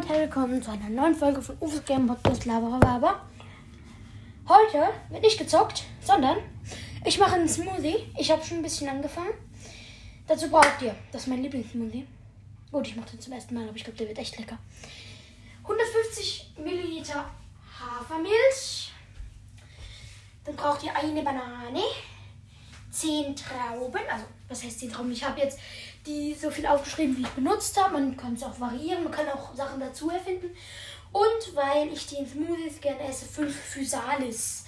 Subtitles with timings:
[0.00, 3.20] und herzlich willkommen zu einer neuen Folge von Ufos Game Podcast Lava
[4.48, 6.38] Heute wird nicht gezockt, sondern
[7.04, 8.06] ich mache einen Smoothie.
[8.18, 9.34] Ich habe schon ein bisschen angefangen.
[10.26, 12.06] Dazu braucht ihr, das ist mein Lieblingssmoothie.
[12.72, 14.56] Gut, ich mache den zum ersten Mal, aber ich glaube, der wird echt lecker.
[15.64, 17.26] 150 Milliliter
[17.78, 18.92] Hafermilch.
[20.46, 21.82] Dann braucht ihr eine Banane,
[22.90, 25.12] 10 Trauben, also was heißt 10 Trauben?
[25.12, 25.58] Ich habe jetzt
[26.06, 27.94] die so viel aufgeschrieben, wie ich benutzt habe.
[27.94, 30.50] Man kann es auch variieren, man kann auch Sachen dazu erfinden.
[31.12, 34.64] Und weil ich den Smoothies gerne esse, 5 Physalis.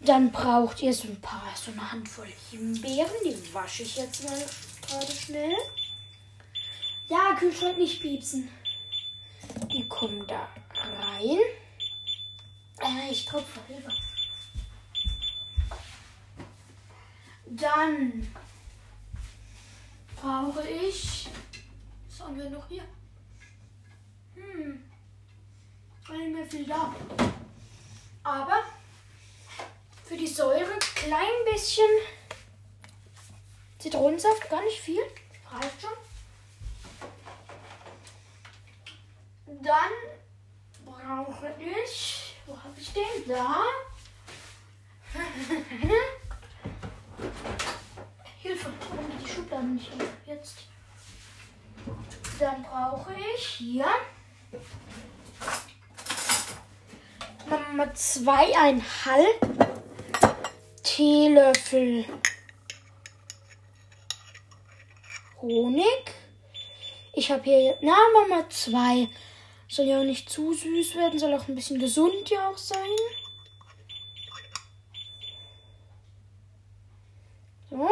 [0.00, 3.10] Dann braucht ihr so ein paar, so eine Handvoll Himbeeren.
[3.24, 4.38] Die wasche ich jetzt mal
[4.86, 5.54] gerade schnell.
[7.08, 8.48] Ja, Kühlschrank nicht piepsen.
[9.72, 10.48] Die kommen da
[11.00, 11.38] rein.
[12.80, 13.90] Äh, ich tropfe Hilfe.
[17.46, 18.26] Dann
[20.24, 21.28] brauche ich.
[22.08, 22.84] Was haben wir noch hier?
[24.34, 24.82] Hm.
[26.08, 26.94] Gar nicht mehr viel da.
[28.22, 28.62] Aber
[30.04, 31.90] für die Säure klein bisschen
[33.78, 35.02] Zitronensaft, gar nicht viel.
[35.50, 35.90] Reicht schon.
[39.62, 39.92] Dann
[40.86, 42.34] brauche ich.
[42.46, 43.28] Wo habe ich den?
[43.28, 43.62] Da.
[48.44, 50.06] Hilfe, warum geht die Schublade nicht auf?
[50.26, 50.58] Jetzt.
[52.38, 53.86] Dann brauche ich hier
[57.48, 59.40] nochmal zweieinhalb
[60.82, 62.04] Teelöffel
[65.40, 66.12] Honig.
[67.14, 69.08] Ich habe hier, na, Mama, zwei.
[69.68, 72.76] Soll ja auch nicht zu süß werden, soll auch ein bisschen gesund ja auch sein.
[77.70, 77.88] So.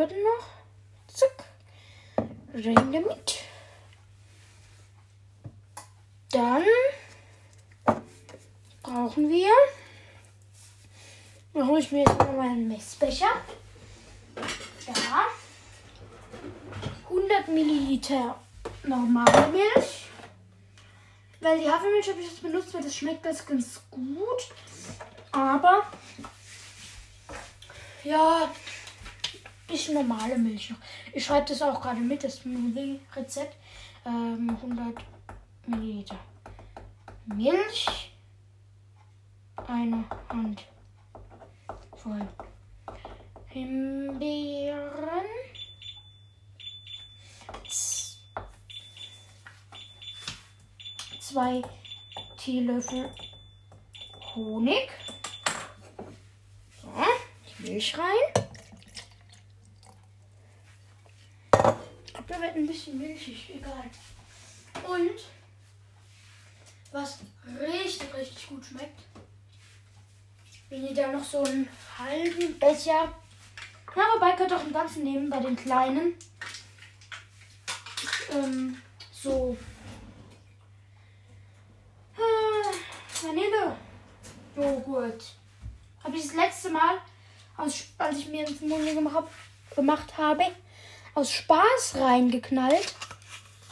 [0.00, 0.46] Leute noch.
[1.14, 1.44] Zack.
[2.54, 3.40] Rein damit.
[6.30, 6.64] Dann
[8.82, 9.50] brauchen wir.
[11.52, 13.28] Dann hole ich mir jetzt mal meinen Messbecher.
[14.86, 15.26] Ja.
[17.04, 18.40] 100 Milliliter
[18.84, 20.06] normale Milch.
[21.40, 24.48] Weil die Hafermilch habe ich jetzt benutzt, weil das schmeckt das ganz gut.
[25.32, 25.82] Aber
[28.02, 28.50] ja,
[29.70, 30.78] bisschen normale Milch noch.
[31.12, 33.56] Ich schreibe das auch gerade mit, das Smoothie-Rezept.
[34.04, 34.94] Ähm, 100
[35.66, 36.18] Milliliter
[37.26, 38.12] Milch.
[39.56, 40.66] Eine Hand
[41.96, 42.26] voll
[43.46, 44.80] Himbeeren.
[51.20, 51.62] Zwei
[52.38, 53.10] Teelöffel
[54.34, 54.90] Honig.
[56.80, 56.88] So,
[57.58, 58.49] Milch rein.
[62.30, 63.90] Der wird ein bisschen milchig, egal.
[64.88, 65.18] Und
[66.92, 67.18] was
[67.60, 69.00] richtig, richtig gut schmeckt,
[70.68, 73.12] wenn ihr da noch so einen halben Becher,
[73.96, 76.14] na wobei könnt ihr auch einen ganzen nehmen bei den kleinen,
[78.30, 78.80] ähm,
[79.12, 79.56] so
[82.16, 83.76] äh, Vanille
[84.54, 85.34] Joghurt.
[86.04, 86.98] Habe ich das letzte Mal,
[87.56, 88.84] als, als ich mir ins Mund
[89.74, 90.44] gemacht habe,
[91.14, 92.94] aus Spaß reingeknallt.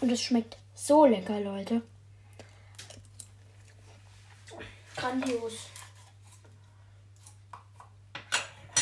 [0.00, 1.82] Und es schmeckt so lecker, Leute.
[4.96, 5.54] Grandios.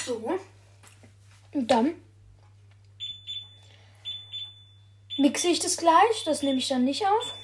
[0.04, 0.38] So.
[1.52, 1.94] Und dann
[5.18, 6.24] mixe ich das gleich.
[6.24, 7.34] Das nehme ich dann nicht auf.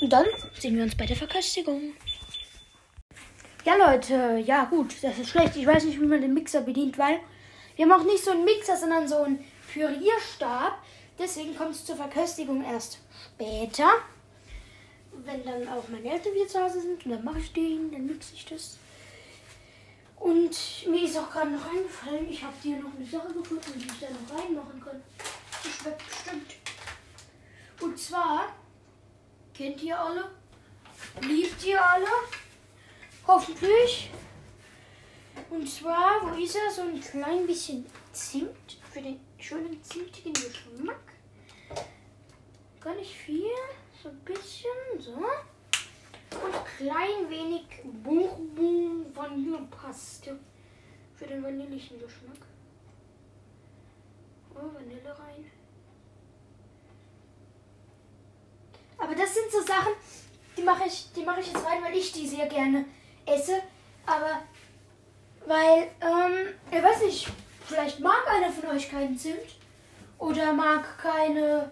[0.00, 0.26] Und dann
[0.58, 1.94] sehen wir uns bei der Verköstigung.
[3.64, 5.56] Ja, Leute, ja gut, das ist schlecht.
[5.56, 7.20] Ich weiß nicht, wie man den Mixer bedient, weil
[7.76, 10.78] wir haben auch nicht so einen Mixer, sondern so einen Pürierstab.
[11.18, 13.88] Deswegen kommt es zur Verköstigung erst später.
[15.12, 17.04] Wenn dann auch meine Eltern wieder zu Hause sind.
[17.06, 18.78] Dann mache ich den, dann mixe ich das.
[20.20, 23.86] Und mir ist auch gerade noch eingefallen, ich habe dir noch eine Sache gefunden, die
[23.86, 25.00] ich da noch reinmachen kann.
[25.62, 26.54] Das schmeckt bestimmt.
[27.80, 28.52] Und zwar,
[29.54, 30.30] kennt ihr alle?
[31.20, 32.06] Liebt ihr alle?
[33.26, 34.10] Hoffentlich.
[35.50, 36.70] Und zwar, wo ist er?
[36.70, 41.12] So ein klein bisschen Zimt für den schönen zimtigen Geschmack.
[42.80, 43.50] Gar nicht viel,
[44.02, 45.12] so ein bisschen, so.
[45.12, 50.38] Und klein wenig Bourbon Vanillepaste
[51.14, 52.46] für den vanillichen Geschmack.
[54.54, 55.50] Oh, Vanille rein.
[58.98, 59.92] Aber das sind so Sachen,
[60.56, 62.84] die mache ich, die mache ich jetzt rein, weil ich die sehr gerne
[63.24, 63.62] esse.
[64.04, 64.42] Aber
[65.46, 67.28] weil, ähm, ich weiß nicht,
[67.68, 69.56] Vielleicht mag einer von euch keinen Zimt
[70.16, 71.70] oder mag keine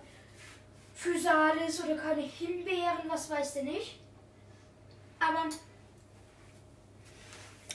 [0.94, 3.98] Physalis oder keine Himbeeren, was weiß der nicht.
[5.18, 5.48] Aber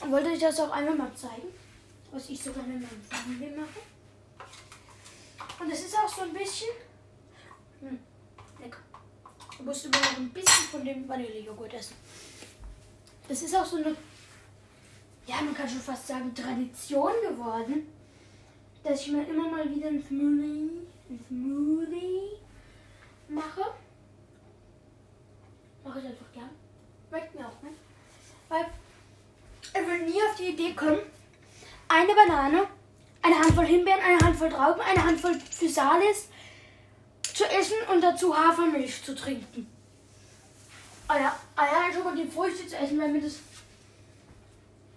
[0.08, 1.48] wollte ich das auch einmal mal zeigen,
[2.12, 3.80] was ich so gerne in meinem Familie mache.
[5.58, 6.70] Und es ist auch so ein bisschen
[7.80, 7.98] hm,
[8.60, 8.78] lecker.
[9.58, 11.96] Du musst immer noch ein bisschen von dem Vanillejoghurt essen.
[13.26, 13.96] Das ist auch so eine,
[15.26, 17.88] ja, man kann schon fast sagen, Tradition geworden,
[18.84, 22.38] dass ich mir immer mal wieder ein Smoothie, ein Smoothie
[23.28, 23.72] mache.
[25.84, 26.50] Mache ich einfach gern.
[27.08, 27.70] Schmeckt mir auch, ne?
[28.48, 28.66] Weil
[29.62, 31.00] ich will nie auf die Idee kommen,
[31.88, 32.66] eine Banane,
[33.22, 36.28] eine Handvoll Himbeeren, eine Handvoll Trauben, eine Handvoll Physalis
[37.22, 39.66] zu essen und dazu Hafermilch zu trinken.
[41.08, 43.38] Ah ja, ah schon mal die Früchte zu essen, weil mir das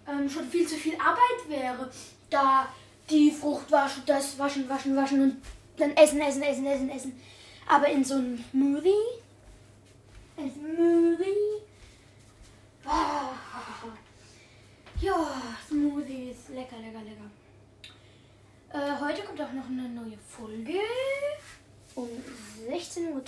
[0.08, 1.90] ähm, schon viel zu viel Arbeit wäre.
[2.30, 2.68] Da
[3.10, 5.36] die Frucht waschen, das waschen, waschen, waschen und
[5.76, 7.20] dann essen, essen, essen, essen, essen.
[7.68, 8.90] Aber in so einem Smoothie,
[10.36, 11.62] ein Smoothie,
[12.86, 13.90] oh,
[15.00, 17.30] ja, Smoothies, lecker, lecker, lecker.
[18.72, 20.80] Äh, heute kommt auch noch eine neue Folge
[21.94, 22.08] um
[22.68, 23.22] 16.30 Uhr.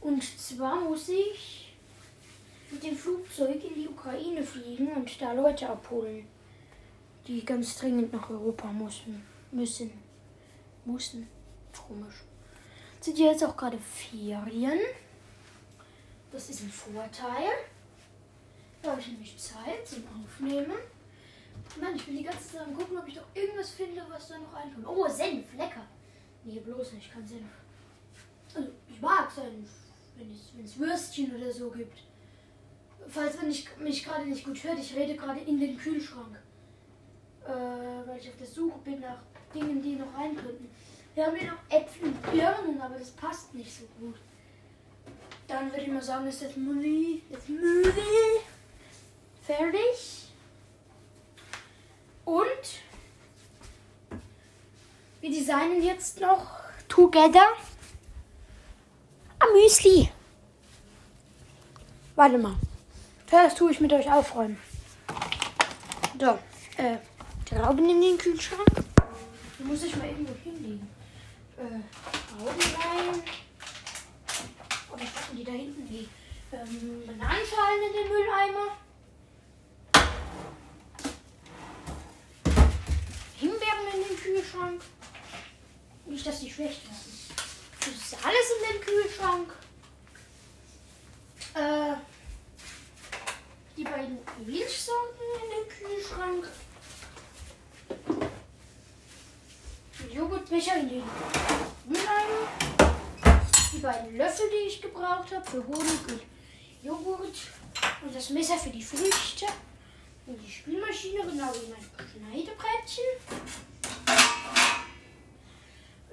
[0.00, 1.74] Und zwar muss ich
[2.70, 6.26] mit dem Flugzeug in die Ukraine fliegen und da Leute abholen,
[7.30, 9.22] die ganz dringend nach Europa müssen.
[9.52, 9.92] Müssen.
[10.84, 11.28] Müssen.
[11.72, 12.24] Komisch.
[13.00, 14.80] Sind jetzt auch gerade Ferien.
[16.32, 17.50] Das ist ein Vorteil.
[18.82, 20.72] Da habe ich nämlich Zeit zum Aufnehmen.
[21.80, 24.52] Mann, ich bin die ganze Zeit gucken, ob ich noch irgendwas finde, was da noch
[24.52, 24.86] reinkommt.
[24.86, 25.86] Oh, Senf, lecker.
[26.42, 27.46] Nee, bloß nicht, kein Senf.
[28.54, 29.68] Also, ich mag Senf,
[30.16, 31.98] wenn es, wenn es Würstchen oder so gibt.
[33.06, 36.39] Falls man nicht, mich gerade nicht gut hört, ich rede gerade in den Kühlschrank.
[37.46, 39.18] Äh, weil ich auf der Suche bin nach
[39.54, 40.70] Dingen, die noch rein könnten.
[41.14, 44.16] Wir haben hier noch Äpfel und Birnen, aber das passt nicht so gut.
[45.48, 48.40] Dann würde ich mal sagen, ist das Müsli, das Müsli
[49.42, 50.28] fertig.
[52.24, 52.46] Und
[55.20, 56.46] wir designen jetzt noch
[56.88, 57.48] together
[59.40, 60.10] ein Müsli.
[62.14, 62.54] Warte mal.
[63.26, 64.58] Zuerst tue ich mit euch aufräumen.
[66.20, 66.38] So,
[66.76, 66.98] äh,
[67.50, 68.70] Trauben in den Kühlschrank.
[69.58, 70.88] Die muss ich mal irgendwo hinlegen.
[71.56, 71.80] Äh,
[72.30, 73.22] Trauben rein.
[74.92, 76.08] Oder packen die da hinten die
[76.52, 78.76] ähm, Bananenschalen in den Mülleimer.
[83.36, 84.82] Himbeeren in den Kühlschrank.
[86.06, 87.28] Nicht, dass die schlecht werden.
[87.80, 89.52] Das ist alles in den Kühlschrank.
[91.54, 91.96] Äh,
[93.76, 96.48] die beiden Milchsorten in den Kühlschrank.
[100.30, 101.02] Joghurtbecher in den
[101.86, 102.46] Mülleimer.
[103.72, 106.22] Die beiden Löffel, die ich gebraucht habe für Honig und
[106.84, 107.36] Joghurt.
[108.02, 109.46] Und das Messer für die Früchte.
[110.26, 113.04] Und die Spülmaschine, genau wie mein Schneidebrettchen.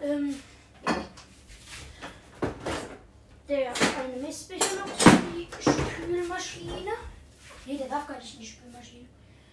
[0.01, 0.41] Ähm,
[3.47, 6.91] der eine Messbecher noch für die Spülmaschine.
[7.67, 9.05] Nee, der darf gar nicht in die Spülmaschine.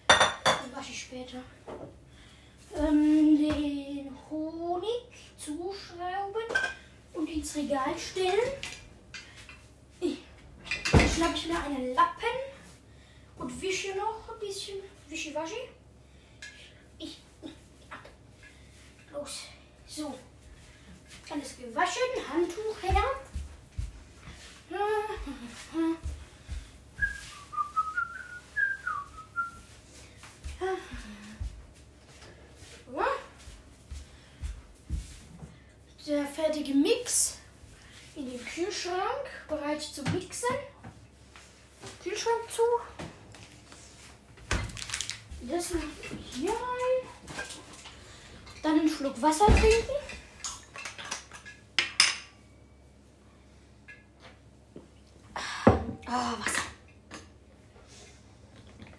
[0.09, 1.37] Den wasche ich später.
[2.77, 5.07] Ähm, den Honig
[5.37, 6.43] zuschrauben
[7.13, 8.51] und ins Regal stellen.
[10.91, 12.35] Dann schnappe ich mir einen Lappen
[13.37, 15.69] und wische noch ein bisschen wischiwaschi.
[16.97, 17.21] Ich,
[17.89, 18.09] ab.
[19.11, 19.45] Los.
[19.87, 20.13] So.
[21.29, 23.03] Alles gewaschen, Handtuch her.
[36.07, 37.39] Der fertige Mix
[38.15, 40.55] in den Kühlschrank, bereit zum Mixen.
[42.03, 42.61] Kühlschrank zu.
[45.41, 45.71] Das
[46.31, 47.09] hier rein.
[48.61, 49.91] Dann einen Schluck Wasser trinken.
[56.05, 56.61] Ah, Wasser.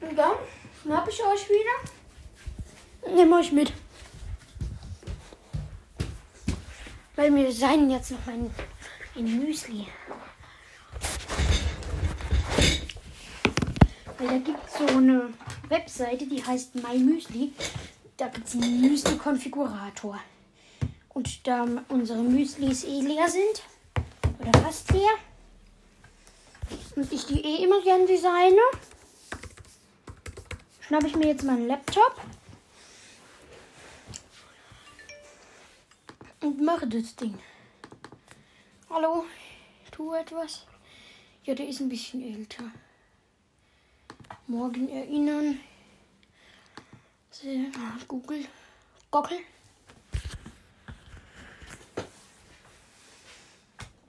[0.01, 0.37] Und dann
[0.83, 1.66] schnapp ich euch wieder.
[3.17, 3.73] Nehme euch mit.
[7.15, 8.51] Weil wir sein jetzt noch mein,
[9.17, 9.87] ein Müsli.
[14.19, 15.33] Weil da gibt es so eine
[15.71, 17.55] Webseite, die heißt MyMüsli.
[18.19, 20.21] Da gibt es einen Müsli-Konfigurator.
[21.09, 23.63] Und da unsere Müslis eh leer sind,
[24.41, 25.15] oder fast leer,
[26.97, 28.61] und ich die eh immer gern designe,
[30.81, 32.21] schnappe ich mir jetzt meinen Laptop
[36.47, 37.37] und mache das Ding.
[38.89, 39.25] Hallo?
[39.91, 40.65] Tu etwas.
[41.45, 42.71] Ja, der ist ein bisschen älter.
[44.47, 45.59] Morgen erinnern.
[48.07, 48.47] Google.
[49.11, 49.39] Gockel.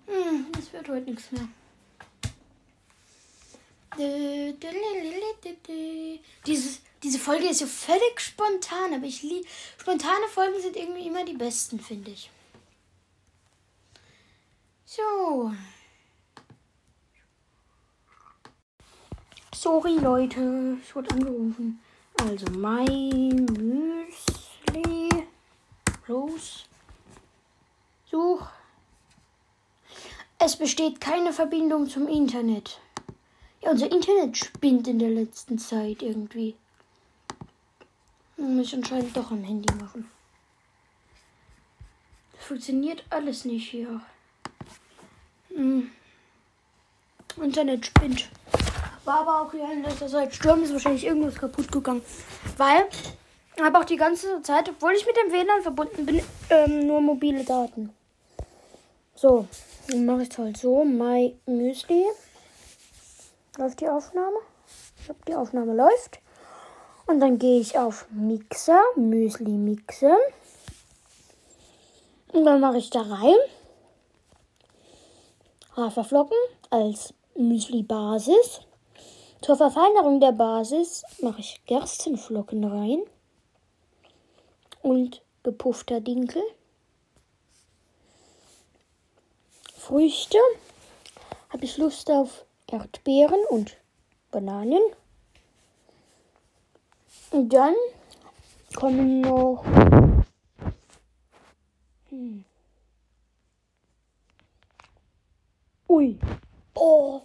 [0.06, 1.48] Hm, das wird heute nichts mehr.
[6.46, 9.48] Dieses, diese Folge ist so völlig spontan, aber ich liebe.
[9.78, 12.30] Spontane Folgen sind irgendwie immer die besten, finde ich.
[14.86, 15.52] So.
[19.54, 20.78] Sorry, Leute.
[20.84, 21.80] Ich wurde angerufen.
[22.20, 25.10] Also, mein Müsli.
[26.08, 26.66] Los.
[28.10, 28.48] Such.
[30.40, 32.80] Es besteht keine Verbindung zum Internet.
[33.62, 36.56] Ja, unser Internet spinnt in der letzten Zeit irgendwie.
[38.48, 40.10] Muss anscheinend doch am Handy machen.
[42.40, 44.00] Funktioniert alles nicht hier.
[45.54, 45.92] Hm.
[47.42, 48.30] Internet spinnt.
[49.04, 50.34] War aber auch hier in letzter Zeit.
[50.34, 52.02] Sturm ist wahrscheinlich irgendwas kaputt gegangen.
[52.56, 52.88] Weil
[53.58, 57.02] ich habe auch die ganze Zeit, obwohl ich mit dem WLAN verbunden bin, ähm, nur
[57.02, 57.94] mobile Daten.
[59.14, 59.46] So,
[59.90, 60.86] dann mache ich es halt so.
[60.86, 62.06] My Müsli.
[63.58, 64.38] Läuft die Aufnahme?
[65.00, 66.22] Ich glaube, die Aufnahme läuft.
[67.08, 70.18] Und dann gehe ich auf Mixer, Müsli Mixer.
[72.34, 73.38] Und dann mache ich da rein
[75.76, 76.38] Haferflocken
[76.70, 78.62] als Müsli-Basis.
[79.42, 83.04] Zur Verfeinerung der Basis mache ich Gerstenflocken rein
[84.82, 86.42] und gepuffter Dinkel.
[89.78, 90.40] Früchte
[91.50, 93.78] habe ich Lust auf Erdbeeren und
[94.32, 94.82] Bananen.
[97.32, 97.76] Und dann
[98.76, 99.64] kommen noch
[102.10, 102.44] hm.
[105.90, 106.20] Ui.
[106.76, 107.22] Oh.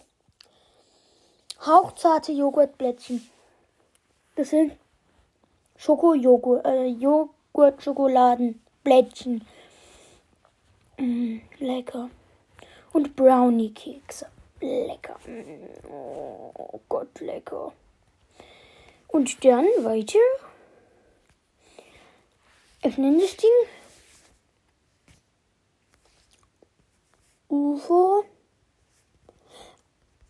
[1.65, 3.29] Hauchzarte Joghurtblättchen.
[4.35, 4.73] Das sind
[5.77, 9.45] Schoko-Joghurt, äh, Joghurt-Schokoladenblättchen.
[10.97, 12.09] Mm, lecker.
[12.93, 14.27] Und Brownie-Kekse.
[14.61, 15.19] Lecker.
[15.89, 17.73] Oh Gott, lecker.
[19.13, 20.17] Und dann weiter.
[22.81, 23.49] Öffnen das Ding.
[27.47, 28.25] UFO.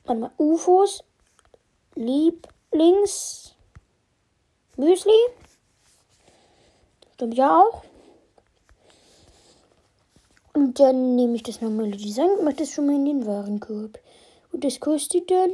[0.04, 1.02] Warte mal, UFOs.
[1.96, 3.56] Lieblings.
[4.76, 5.14] Müsli.
[7.14, 7.84] Stimmt ja auch.
[10.52, 13.98] Und dann nehme ich das normale Design und mache das schon mal in den Warenkorb.
[14.52, 15.54] Und das kostet dann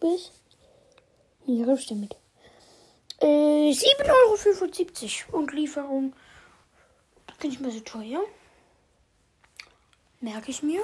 [0.00, 0.32] bis.
[1.46, 2.16] Nee, raus damit.
[3.20, 6.14] Äh, 7,75 Euro und Lieferung.
[7.26, 8.20] Das finde ich mal so teuer.
[10.20, 10.82] Merke ich mir.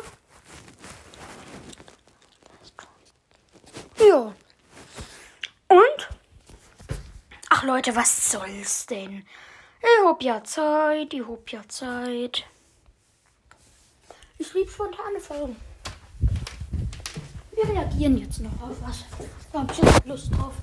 [3.98, 4.34] Ja.
[5.68, 6.08] Und?
[7.50, 9.26] Ach Leute, was soll's denn?
[9.80, 12.44] Ich hab ja Zeit, ich hab ja Zeit.
[14.38, 15.56] Ich lieb spontane Folgen.
[17.54, 19.04] Wir reagieren jetzt noch auf was.
[19.52, 20.54] Da hab ich jetzt Lust drauf.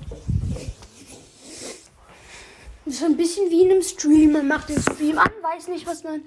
[2.84, 4.32] Das ist ein bisschen wie in einem Stream.
[4.32, 6.22] Man macht den Stream an, weiß nicht, was man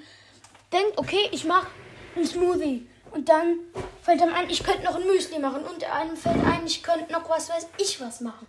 [0.71, 0.97] denkt.
[0.97, 1.67] Okay, ich mach
[2.15, 2.87] einen Smoothie.
[3.11, 3.59] Und dann
[4.01, 5.63] fällt einem ein, ich könnte noch ein Müsli machen.
[5.65, 8.47] Und einem fällt ein, ich könnte noch was weiß ich was machen.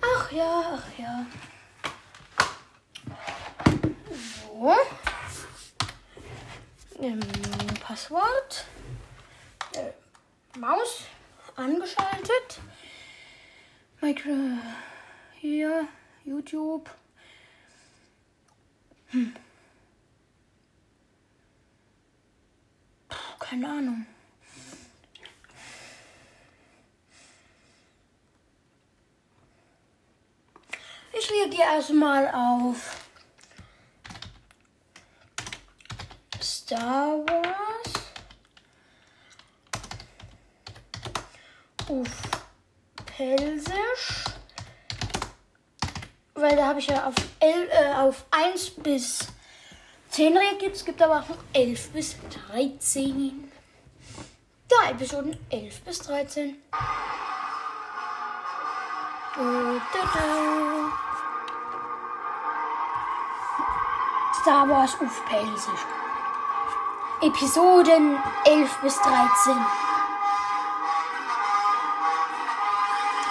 [0.00, 1.26] Ach ja, ach ja.
[4.46, 4.74] So.
[7.00, 7.20] Ähm,
[7.80, 8.66] Passwort.
[9.74, 9.90] Äh,
[10.58, 11.04] Maus
[11.56, 12.60] angeschaltet.
[14.00, 14.58] Micro.
[15.40, 15.88] Hier.
[16.24, 16.88] YouTube.
[19.08, 19.34] Hm.
[23.08, 24.06] Puh, keine Ahnung.
[31.12, 33.08] Ich reagiere erstmal auf
[36.40, 38.01] Star Wars.
[41.92, 42.08] Auf
[43.04, 44.24] Pelsisch.
[46.34, 49.26] Weil da habe ich ja auf, el, äh, auf 1 bis
[50.08, 50.74] 10 reagiert.
[50.74, 52.16] Es gibt aber auch noch 11 bis
[52.50, 53.52] 13.
[54.68, 56.56] Da, Episoden 11 bis 13.
[64.40, 65.86] Star Wars auf Pelsisch.
[67.20, 69.91] Episoden 11 bis 13.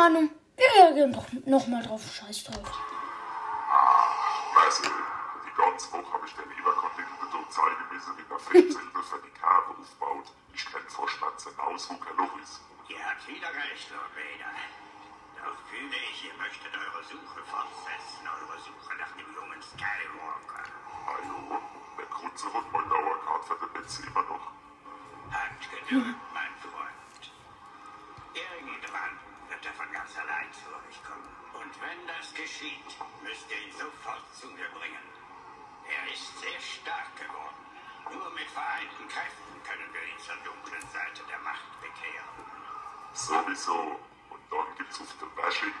[0.00, 0.30] Ahnung.
[0.56, 2.00] Wir reagieren doch nochmal drauf.
[2.00, 2.72] Scheiß drauf.
[4.54, 6.48] Weißt du, die ganze Woche habe ich den
[7.32, 10.32] dort zeigen müssen, wie man Fettsätze für die Kerbe aufbaut.
[10.54, 12.60] Ich kenne vor Schmerzen aus, wo kein Loch ist.
[12.88, 14.52] Ihr habt wieder recht, Lord Vader.
[15.36, 20.64] Doch fühle ich, ihr möchtet eure Suche fortsetzen, eure Suche nach dem jungen Skywalker.
[21.08, 21.60] Hallo,
[21.98, 24.48] der Krutze wird mein Dauerkart für den Netz immer noch.
[25.28, 26.16] Habt Geduld,
[34.40, 35.04] zu mir bringen.
[35.84, 37.60] Er ist sehr stark geworden.
[38.10, 42.40] Nur mit vereinten Kräften können wir ihn zur dunklen Seite der Macht bekehren.
[43.12, 44.00] Sowieso.
[44.30, 45.74] Und dann gibt's auf der Bashing.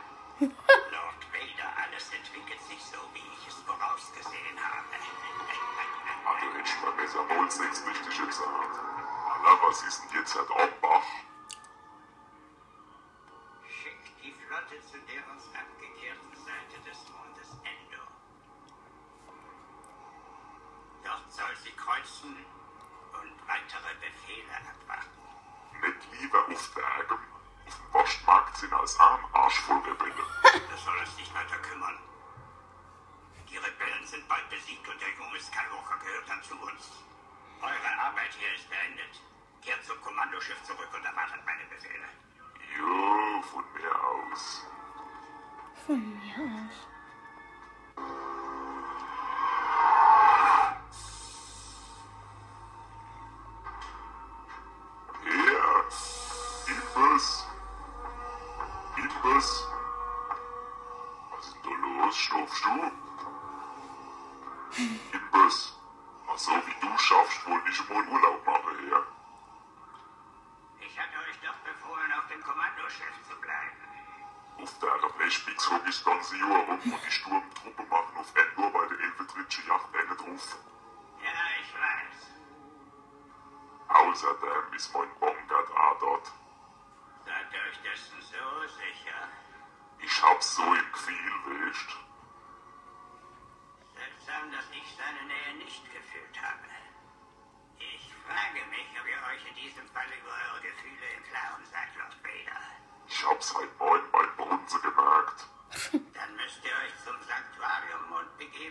[76.84, 76.98] Yeah.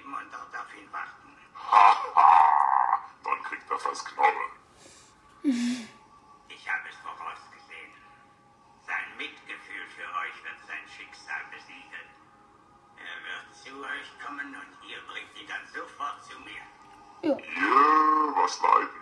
[0.09, 1.37] Und dort auf ihn warten.
[1.53, 2.99] Haha!
[3.23, 4.45] Dann kriegt er fast Knolle.
[5.43, 7.93] Ich habe es vorausgesehen.
[8.85, 12.09] Sein Mitgefühl für euch wird sein Schicksal besiegeln.
[12.97, 16.65] Er wird zu euch kommen und ihr bringt ihn dann sofort zu mir.
[17.21, 17.37] Ja.
[17.37, 18.98] Ja, was leiden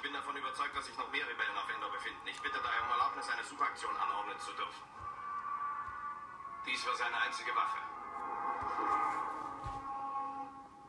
[0.00, 2.26] Ich bin davon überzeugt, dass sich noch mehr Rebellen auf Endor befinden.
[2.26, 4.82] Ich bitte daher um Erlaubnis, eine Suchaktion anordnen zu dürfen.
[6.64, 7.76] Dies war seine einzige Waffe.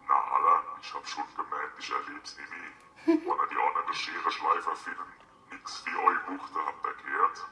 [0.08, 3.28] Na, Alan, ich hab schon gemerkt, ich erleb's nie wie.
[3.28, 5.14] Wenn er die anderen Schere-Schleifer finden.
[5.52, 7.46] Nix wie eu Buchte, habt ihr gehört?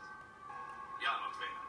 [1.01, 1.65] Ja, Lord Vader.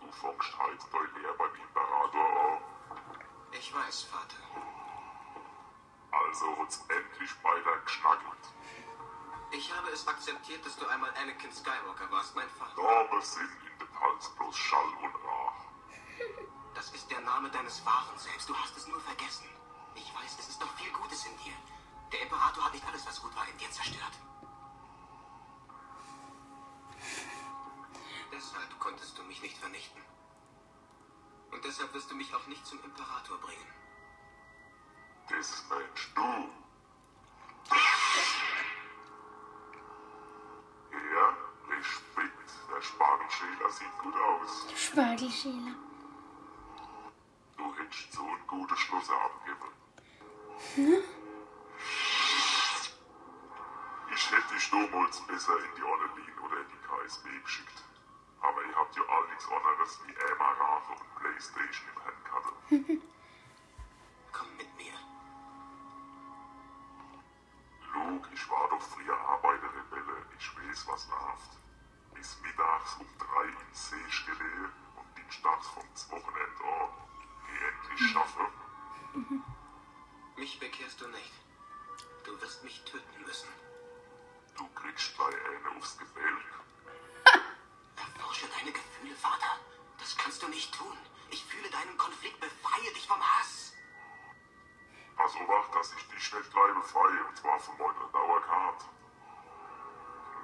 [0.00, 2.62] Du fängst halt dein Lehr beim Imperator an.
[3.52, 4.42] Ich weiß, Vater.
[6.12, 8.44] Also wird's endlich beide geschnackelt.
[9.50, 9.90] Ich habe
[10.52, 12.82] es akzeptiert, dass du einmal Anakin Skywalker warst, mein Vater.
[12.82, 15.54] Namen sind in dem Hals bloß Schall und Rach.
[16.74, 18.48] Das ist der Name deines wahren Selbst.
[18.48, 19.46] Du hast es nur vergessen.
[19.94, 21.52] Ich weiß, es ist doch viel Gutes in dir.
[22.10, 24.18] Der Imperator hat nicht alles, was gut war, in dir zerstört.
[28.32, 30.02] Deshalb konntest du mich nicht vernichten.
[31.50, 33.66] Und deshalb wirst du mich auch nicht zum Imperator bringen.
[35.28, 36.50] Das Mensch, du.
[40.92, 41.36] Ja,
[41.68, 42.50] Respekt.
[42.74, 44.66] Der Spargelschäler sieht gut aus.
[45.32, 45.74] Spargelschäler.
[47.56, 49.72] Du hättest so einen guten Schluss abgeben.
[54.14, 57.82] Ich hätte dich damals besser in die Annelien oder in die KSB geschickt.
[58.42, 62.52] Aber ihr habt ja all nichts anderes wie Ämarache und Playstation im Handkadel.
[64.32, 64.98] Komm mit mir.
[67.94, 70.26] Luke, ich war doch früher Arbeiterrebelle.
[70.38, 71.58] Ich weiß, was nervt.
[72.14, 74.81] Bis mittags um drei in See gelegen
[75.40, 76.88] vom Wochenende an.
[77.46, 78.46] Geh endlich schaffen.
[80.36, 81.32] Mich bekehrst du nicht.
[82.24, 83.48] Du wirst mich töten müssen.
[84.56, 86.44] Du kriegst gleich eine aufs Gebälk.
[87.96, 89.58] Erforsche deine Gefühle, Vater.
[89.98, 90.96] Das kannst du nicht tun.
[91.30, 92.38] Ich fühle deinen Konflikt.
[92.40, 93.72] Befreie dich vom Hass.
[95.16, 98.86] Also wach, dass ich dich nicht gleich befreie, und zwar von meiner Dauerkarte.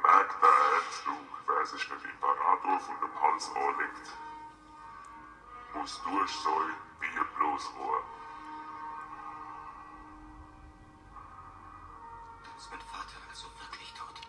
[0.02, 4.12] Merk der Luke, wer sich mit Imperator von dem Hals anlegt,
[5.74, 8.02] muss durch sein, wie ein bloß Rohr.
[12.56, 14.20] Ist mein Vater also wirklich tot?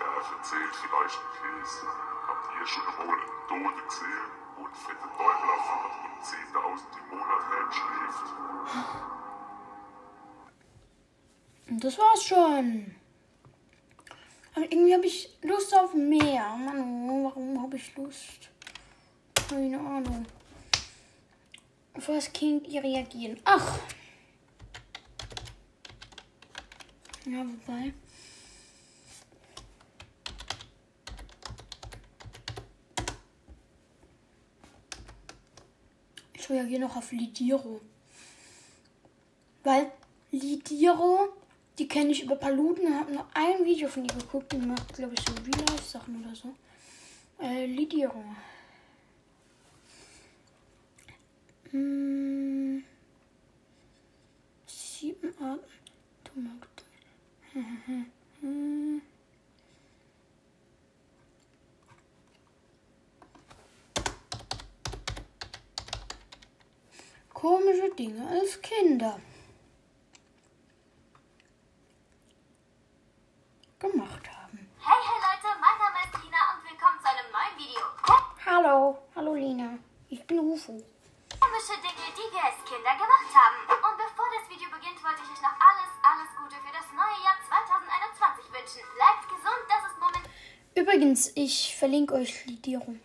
[0.00, 1.86] Der erzählt vielleicht einen Käse.
[2.26, 7.18] Habt ihr schon einmal einen Toten gesehen, ein fette Teufel erfahrt und 10.000 im Monat
[7.18, 7.19] schläft?
[11.68, 12.94] Und das war's schon.
[14.54, 16.56] Aber irgendwie habe ich Lust auf mehr.
[16.56, 18.50] Mann, warum habe ich Lust?
[19.48, 20.26] Keine Ahnung.
[21.94, 23.38] Auf was könnt ihr reagieren?
[23.44, 23.78] Ach.
[27.26, 27.92] Ja, wobei.
[36.50, 37.80] Ich reagiere noch auf Lidiro.
[39.62, 39.92] Weil
[40.32, 41.28] Lidiro,
[41.78, 45.14] die kenne ich über Paluten, habe nur ein Video von ihr geguckt, die macht, glaube
[45.14, 46.52] ich, so Real-Life-Sachen oder so.
[47.40, 48.24] Äh, Lidiro.
[51.70, 52.82] Hm.
[54.66, 55.70] Sieben Arten.
[67.40, 69.18] Komische Dinge als Kinder.
[73.78, 74.58] gemacht haben.
[74.76, 77.80] Hey, hey Leute, mein Name ist Lina und willkommen zu einem neuen Video.
[78.44, 79.78] Hallo, hallo Lina.
[80.10, 80.84] Ich bin Rufo.
[81.40, 83.58] Komische Dinge, die wir als Kinder gemacht haben.
[83.72, 87.24] Und bevor das Video beginnt, wollte ich euch noch alles, alles Gute für das neue
[87.24, 88.84] Jahr 2021 wünschen.
[89.00, 90.28] Bleibt gesund, das ist momentan
[90.76, 93.00] Übrigens, ich verlinke euch Lidierung.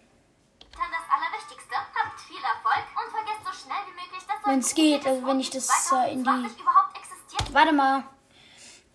[4.45, 7.53] Wenn's ein geht, also wenn ich das, äh, in die- 2020 überhaupt existiert.
[7.53, 8.03] Warte mal.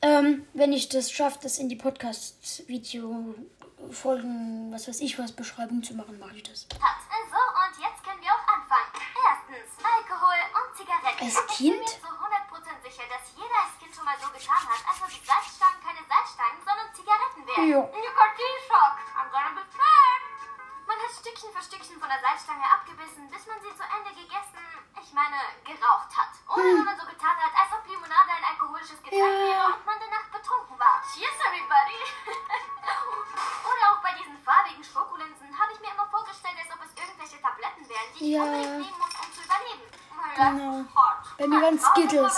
[0.02, 5.92] Ähm, wenn ich das schaffe, das in die Podcast-Video-Folgen, was weiß ich was, Beschreibung zu
[5.94, 6.66] machen, mache ich das.
[6.80, 6.96] hat.
[7.30, 8.88] So, und jetzt können wir auch anfangen.
[8.96, 11.20] Erstens, Alkohol und Zigaretten.
[11.20, 11.84] Als Ich bin Kind?
[11.84, 15.10] mir zu 100% sicher, dass jeder als Kind schon mal so getan hat, als ob
[15.12, 17.68] die Salzstangen keine Salzstangen, sondern Zigaretten wären.
[17.70, 17.80] Ja.
[17.92, 18.96] Nikotinschock.
[19.20, 19.60] I'm gonna be.
[20.90, 24.58] Man hat Stückchen für Stückchen von der Salzstange abgebissen, bis man sie zu Ende gegessen,
[25.10, 26.30] ich meine, geraucht hat.
[26.46, 29.42] Oder wenn man so getan hat, als ob Limonade ein alkoholisches Getränk Hm.
[29.50, 29.66] Ja.
[29.66, 31.02] wäre und man danach betrunken war.
[31.02, 31.98] Cheers, everybody.
[33.66, 37.42] Oder auch bei diesen farbigen Schokolinsen habe ich mir immer vorgestellt, als ob es irgendwelche
[37.42, 38.42] Tabletten wären, die ich Ja.
[38.46, 39.82] unbedingt nehmen muss, um zu überleben.
[40.38, 40.86] Genau.
[41.38, 42.36] Bei mir waren Skittles.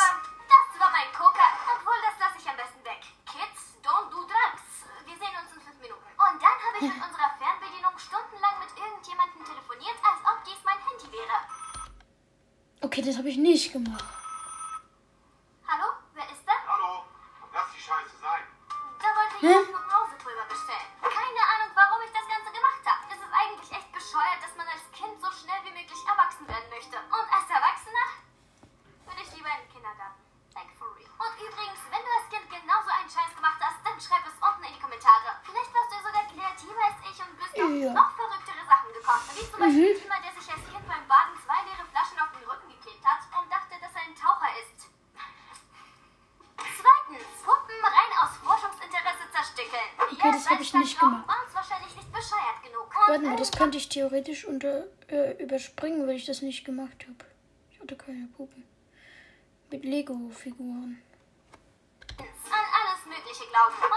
[56.22, 57.24] Ich das nicht gemacht habe.
[57.72, 58.62] Ich hatte keine Puppen.
[59.70, 61.02] Mit Lego-Figuren.
[62.16, 63.91] an alles Mögliche glauben.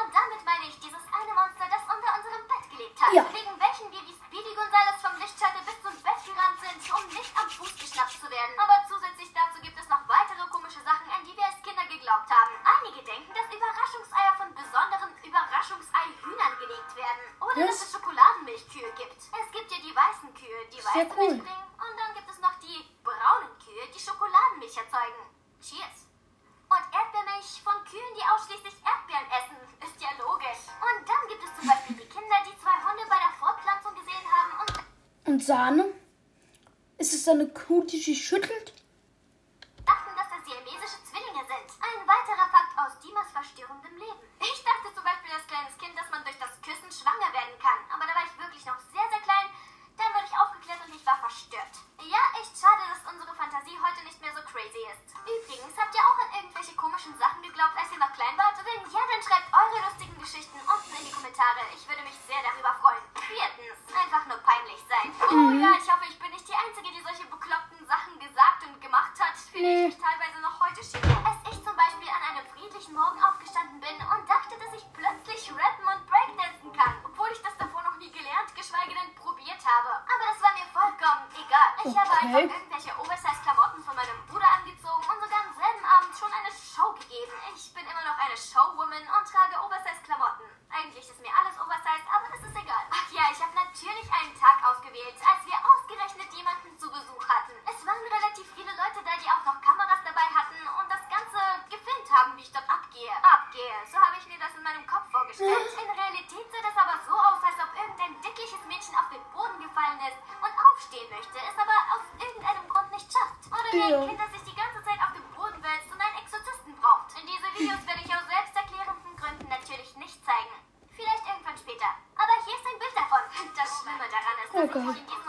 [124.58, 125.25] Oh god.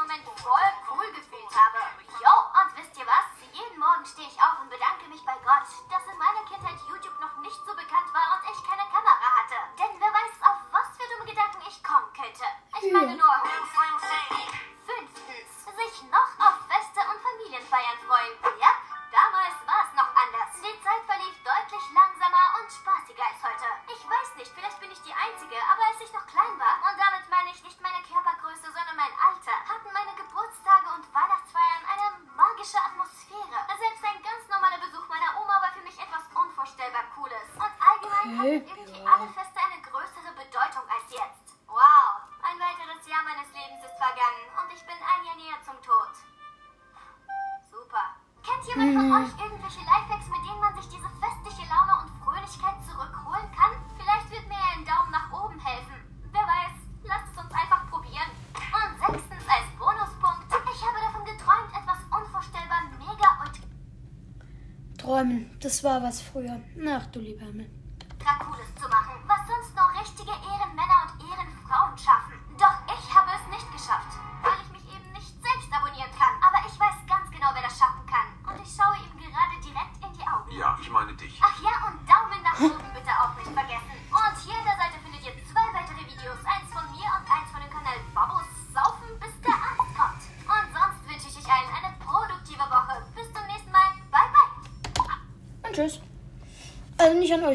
[65.77, 66.59] Das war was früher.
[66.89, 67.67] Ach du lieber Himmel.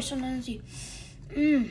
[0.02, 0.60] euch, sondern an sie.
[1.34, 1.70] Mm.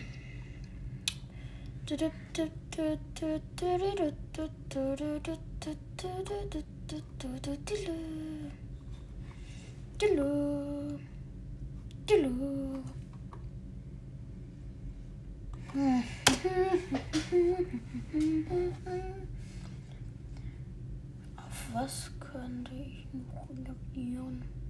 [21.38, 24.61] Auf was könnte ich noch reagieren?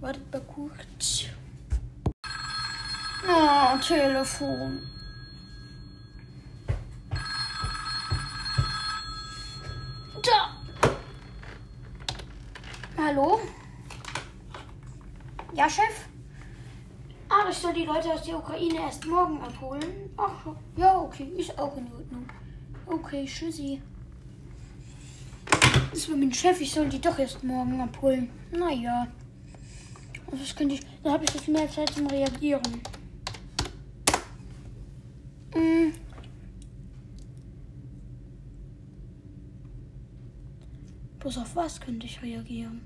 [0.00, 1.26] Wartet mal kurz.
[3.28, 4.80] Ah, Telefon.
[10.22, 10.56] Da.
[12.96, 13.40] Hallo?
[15.54, 16.06] Ja, Chef?
[17.28, 20.10] Ah, ich soll die Leute aus der Ukraine erst morgen abholen.
[20.16, 22.26] Ach, ja, okay, ist auch in Ordnung.
[22.86, 23.82] Okay, tschüssi.
[25.90, 28.30] Das war mein Chef, ich soll die doch erst morgen abholen.
[28.50, 29.06] Naja.
[30.32, 30.82] Was könnte ich.
[31.02, 32.62] Dann habe ich jetzt mehr Zeit zum Reagieren.
[35.52, 35.92] Hm.
[41.18, 42.82] Bloß auf was könnte ich reagieren?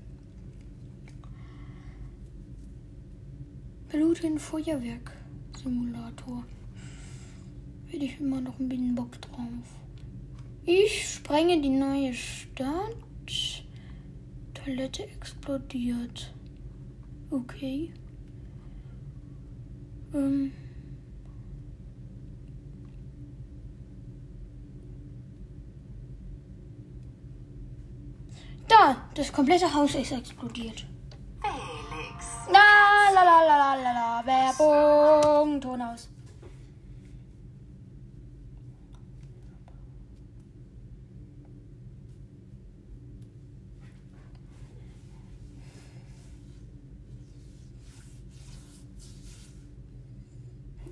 [3.89, 6.43] Blut Piloten-Feuerwerk-Simulator.
[7.87, 9.37] Hätte ich immer noch ein bisschen Bock drauf.
[10.65, 12.95] Ich sprenge die neue Stadt.
[14.53, 16.34] Toilette explodiert.
[17.35, 17.93] Okay.
[20.13, 20.53] Ähm.
[28.69, 30.85] Da, das komplette Haus ist explodiert.
[31.41, 32.25] Felix.
[32.47, 35.59] La la la la la la Werbung.
[35.59, 36.14] Ton aus.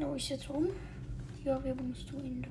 [0.05, 0.67] Oh, ich jetzt rum.
[1.43, 2.49] Ja, Werbung ist zu Ende.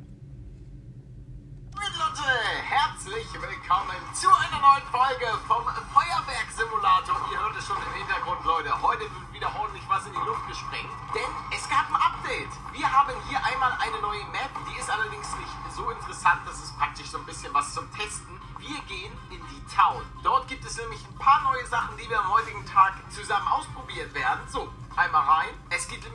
[1.75, 2.29] Leute,
[2.65, 5.63] herzlich willkommen zu einer neuen Folge vom
[5.93, 7.15] Feuerwerksimulator.
[7.31, 8.73] Ihr hört es schon im Hintergrund, Leute.
[8.81, 12.53] Heute wird wieder ordentlich was in die Luft gesprengt, denn es gab ein Update.
[12.73, 16.41] Wir haben hier einmal eine neue Map, die ist allerdings nicht so interessant.
[16.47, 18.41] Das ist praktisch so ein bisschen was zum Testen.
[18.59, 20.01] Wir gehen in die Town.
[20.23, 24.15] Dort gibt es nämlich ein paar neue Sachen, die wir am heutigen Tag zusammen ausprobieren
[24.15, 24.41] werden.
[24.49, 25.55] So, einmal rein.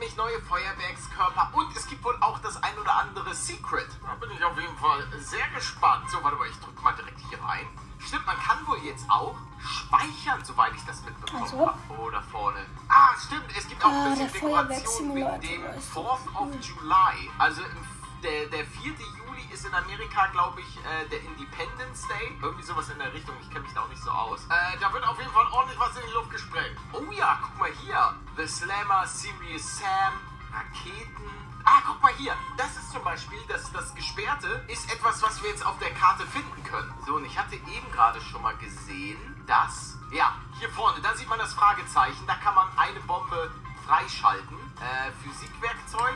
[0.08, 3.88] Nämlich neue Feuerwerkskörper und es gibt wohl auch das ein oder andere Secret.
[4.02, 6.08] Da bin ich auf jeden Fall sehr gespannt.
[6.10, 7.66] So, warte mal, ich drücke mal direkt hier rein.
[7.98, 11.66] Stimmt, man kann wohl jetzt auch speichern, soweit ich das mitbekommen Also?
[11.66, 11.78] habe.
[11.90, 12.64] Oh, da vorne.
[12.88, 16.48] Ah, stimmt, es gibt auch Ah, ein der bisschen Dekoration Feuerwerkssimulator dem ist 4th of
[16.62, 17.30] July.
[17.38, 17.86] Also im,
[18.22, 18.92] der, der 4.
[18.92, 22.32] Juli ist in Amerika, glaube ich, äh, der Independence Day.
[22.40, 23.34] Irgendwie sowas in der Richtung.
[23.42, 24.46] Ich kenne mich da auch nicht so aus.
[24.46, 26.78] Äh, da wird auf jeden Fall ordentlich was in die Luft gesprengt.
[26.94, 28.14] Oh ja, guck mal hier.
[28.38, 30.12] The Slammer, Serious Sam,
[30.54, 31.26] Raketen.
[31.64, 32.34] Ah, guck mal hier.
[32.56, 36.24] Das ist zum Beispiel, das, das Gesperrte ist etwas, was wir jetzt auf der Karte
[36.24, 36.94] finden können.
[37.04, 39.96] So, und ich hatte eben gerade schon mal gesehen, dass...
[40.12, 42.24] Ja, hier vorne, da sieht man das Fragezeichen.
[42.28, 43.50] Da kann man eine Bombe
[43.84, 44.56] freischalten.
[44.78, 46.14] Äh, Physikwerkzeug.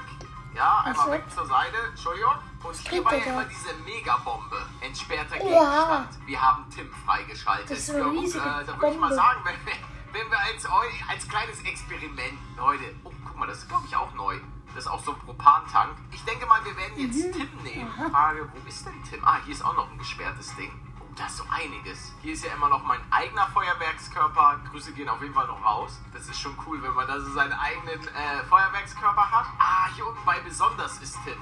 [0.54, 1.76] Ja, einmal weg zur Seite.
[1.90, 2.34] Entschuldigung.
[2.62, 4.64] Und hier war ja immer diese Megabombe.
[4.80, 5.38] Entsperrter.
[5.38, 6.08] Gegenstand.
[6.26, 7.68] Wir haben Tim freigeschaltet.
[7.68, 9.14] Das ist eine ja, riesige äh, da würde ich mal Bombe.
[9.16, 9.74] sagen, wenn wir,
[10.12, 10.66] wenn wir als,
[11.08, 14.38] als kleines Experiment, Leute, oh, guck mal, das ist glaube ich auch neu.
[14.74, 15.96] Das ist auch so ein Propantank.
[16.12, 17.32] Ich denke mal, wir werden jetzt Mhm.
[17.32, 18.10] Tim nehmen.
[18.10, 19.22] Frage, wo ist denn Tim?
[19.24, 20.72] Ah, hier ist auch noch ein gesperrtes Ding.
[20.98, 22.14] Oh, da ist so einiges.
[22.22, 24.60] Hier ist ja immer noch mein eigener Feuerwerkskörper.
[24.70, 26.00] Grüße gehen auf jeden Fall noch raus.
[26.14, 29.46] Das ist schon cool, wenn man da so seinen eigenen äh, Feuerwerkskörper hat.
[29.58, 31.36] Ah, hier unten bei besonders ist Tim.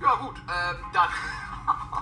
[0.00, 1.08] Ja gut, ähm, dann...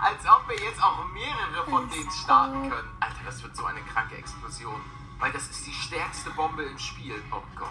[0.00, 2.88] Als ob wir jetzt auch mehrere von denen starten können.
[3.00, 4.80] Alter, das wird so eine kranke Explosion.
[5.18, 7.22] Weil das ist die stärkste Bombe im Spiel.
[7.32, 7.68] Oh Gott.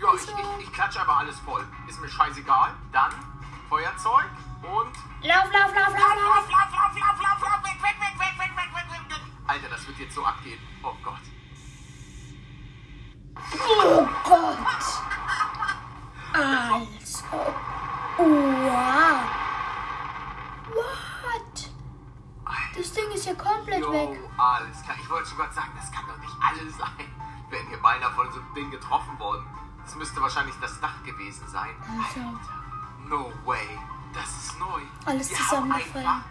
[0.00, 1.64] Ja, ich, ich, ich klatsche aber alles voll.
[1.88, 2.72] Ist mir scheißegal.
[2.92, 3.12] Dann
[3.68, 4.30] Feuerzeug
[4.62, 4.94] und...
[5.26, 6.50] Lauf, lauf, lauf, lauf, lauf.
[6.50, 9.20] lauf, lauf, lauf, lauf, lauf, weg, weg, weg, weg, weg, weg, weg, weg, weg.
[9.46, 10.58] Alter, das wird jetzt so abgehen.
[10.82, 11.20] Oh Gott.
[13.36, 14.56] Oh Gott.
[16.32, 17.24] Also.
[18.18, 19.24] Wow.
[20.74, 21.70] What?
[22.76, 24.20] Das Ding ist ja komplett Jo, weg.
[24.38, 24.96] alles klar.
[25.00, 27.06] Ich wollte schon gerade sagen, das kann doch nicht alles sein.
[27.50, 29.46] Wenn hier beinahe von so einem Ding getroffen worden.
[29.84, 31.70] Das müsste wahrscheinlich das Dach gewesen sein.
[31.82, 32.20] Also.
[33.08, 33.78] No way.
[34.14, 34.80] Das ist neu.
[35.04, 36.06] Alles Wir zusammengefallen.
[36.06, 36.28] haben einfach-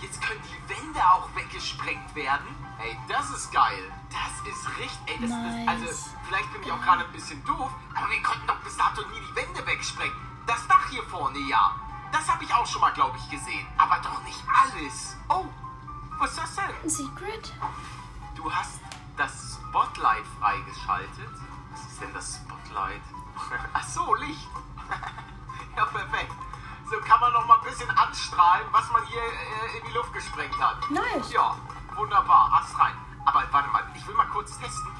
[0.00, 2.46] Jetzt können die Wände auch weggesprengt werden.
[2.82, 3.92] Ey, das ist geil.
[4.10, 4.90] Das ist richtig.
[5.06, 5.60] Ey, das Nice.
[5.62, 5.68] ist.
[5.68, 9.02] Also, vielleicht bin ich auch gerade ein bisschen doof, aber wir konnten doch bis dato
[9.08, 10.14] nie die Wände wegsprengen.
[10.46, 11.74] Das Dach hier vorne, ja.
[12.12, 13.66] Das habe ich auch schon mal, glaube ich, gesehen.
[13.78, 15.16] Aber doch nicht alles.
[15.28, 15.46] Oh,
[16.18, 16.74] was ist das denn?
[16.82, 17.52] Ein Secret?
[18.34, 18.80] Du hast
[19.16, 21.30] das Spotlight freigeschaltet.
[21.72, 23.02] Was ist denn das Spotlight?
[23.72, 24.48] Ach so, Licht.
[25.76, 26.32] ja, perfekt.
[26.90, 30.12] So kann man noch mal ein bisschen anstrahlen, was man hier äh, in die Luft
[30.12, 30.90] gesprengt hat.
[30.90, 31.32] Nice.
[31.32, 31.56] Ja,
[31.94, 32.52] wunderbar.
[32.52, 32.94] Ast rein.
[33.24, 34.90] Aber warte mal, ich will mal kurz testen.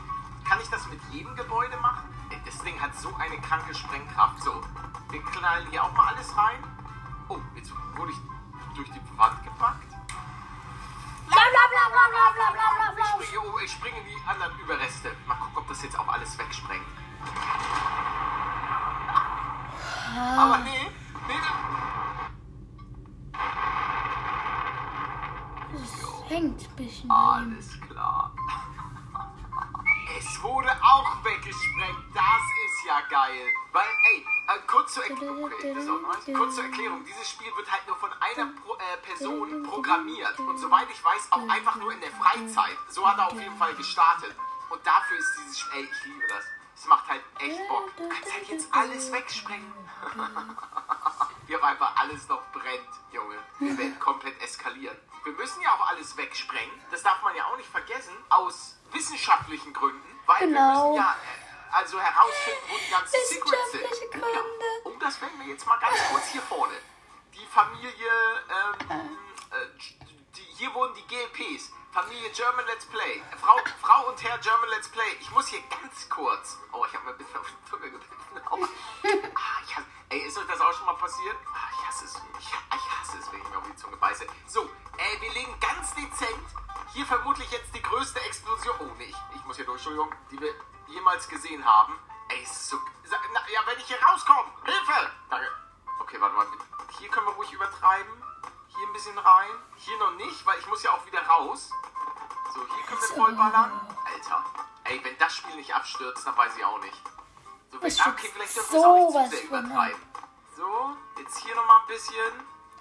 [0.44, 2.08] Kann ich das mit jedem Gebäude machen?
[2.44, 4.42] Das Ding hat so eine kranke Sprengkraft.
[4.42, 4.62] So,
[5.10, 6.62] wir knallen hier auch mal alles rein.
[7.28, 8.18] Oh, jetzt wurde ich
[8.74, 9.93] durch die Wand gepackt.
[11.32, 12.63] รับรับรับรับรับรับ
[43.14, 44.34] hat er auf jeden Fall gestartet.
[44.70, 46.44] Und dafür ist dieses Spiel, ey, ich liebe das.
[46.76, 47.96] Es macht halt echt Bock.
[47.96, 49.72] Du kannst halt jetzt alles wegsprengen.
[51.46, 53.36] Wie auf einfach alles noch brennt, Junge.
[53.60, 54.96] Wir werden komplett eskalieren.
[55.22, 56.74] Wir müssen ja auch alles wegsprengen.
[56.90, 58.14] Das darf man ja auch nicht vergessen.
[58.28, 60.02] Aus wissenschaftlichen Gründen.
[60.26, 60.90] Weil wir Genau.
[60.90, 64.10] müssen ja äh, also herausfinden, wo die ganzen Secrets sind.
[64.10, 64.26] Gründe.
[64.34, 64.90] Ja.
[64.90, 66.74] Und das werden wir jetzt mal ganz kurz hier vorne.
[67.34, 68.10] Die Familie,
[68.90, 69.18] ähm,
[69.50, 69.66] äh,
[70.36, 71.72] die, hier wurden die GLPs.
[71.94, 73.22] Familie German Let's Play.
[73.40, 75.16] Frau, Frau und Herr German Let's Play.
[75.20, 76.58] Ich muss hier ganz kurz.
[76.72, 78.10] Oh, ich habe mir ein bisschen auf die Zunge gebissen.
[79.36, 81.36] Ah, ey, ist euch das auch schon mal passiert?
[81.46, 82.20] Ah, ich hasse es.
[82.40, 84.26] Ich, ich hasse es, wenn ich mir auf die Zunge beiße.
[84.48, 86.44] So, äh, wir legen ganz dezent
[86.94, 88.74] hier vermutlich jetzt die größte Explosion.
[88.80, 90.52] Oh, nee, ich, ich muss hier durch, Entschuldigung, die wir
[90.88, 91.96] jemals gesehen haben.
[92.28, 92.78] Ey, es ist so.
[93.08, 94.50] Na, ja, wenn ich hier rauskomme!
[94.64, 95.12] Hilfe!
[95.30, 95.46] Danke.
[96.00, 96.46] Okay, warte mal.
[96.98, 98.23] Hier können wir ruhig übertreiben.
[98.76, 99.50] Hier ein bisschen rein.
[99.76, 101.70] Hier noch nicht, weil ich muss ja auch wieder raus.
[102.54, 103.72] So, hier können wir vollballern.
[104.04, 104.44] Alter.
[104.84, 107.02] Ey, wenn das Spiel nicht abstürzt, dann weiß ich auch nicht.
[107.70, 110.02] So, wenn, ah, okay, vielleicht dürfen wir es auch nicht zu sehr übertreiben.
[110.56, 112.32] So, jetzt hier nochmal ein bisschen.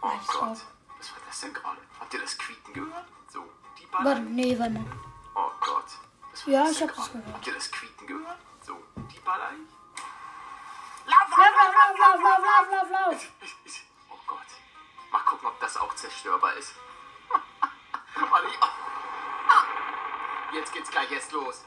[0.02, 0.40] Oh Also.
[0.40, 0.58] Gott.
[1.00, 1.82] Was war das denn gerade?
[2.00, 3.06] Habt ihr das Quieken gehört?
[3.32, 4.36] So, die Warte, ballern.
[4.36, 4.86] nee, warte.
[5.36, 5.86] Oh Gott.
[6.32, 7.34] Was war Ja, das ich hab das gehört.
[7.34, 8.38] Habt ihr das Quieken gehört?
[8.66, 11.10] So, die baller ich.
[11.10, 13.28] Lauf, lauf, lauf, lauf, lauf, lauf, lauf, lauf.
[13.66, 13.83] Ich-
[15.44, 16.74] gucken, ob das auch zerstörbar ist.
[19.46, 19.66] Ah.
[20.54, 21.66] Jetzt geht's gleich erst los.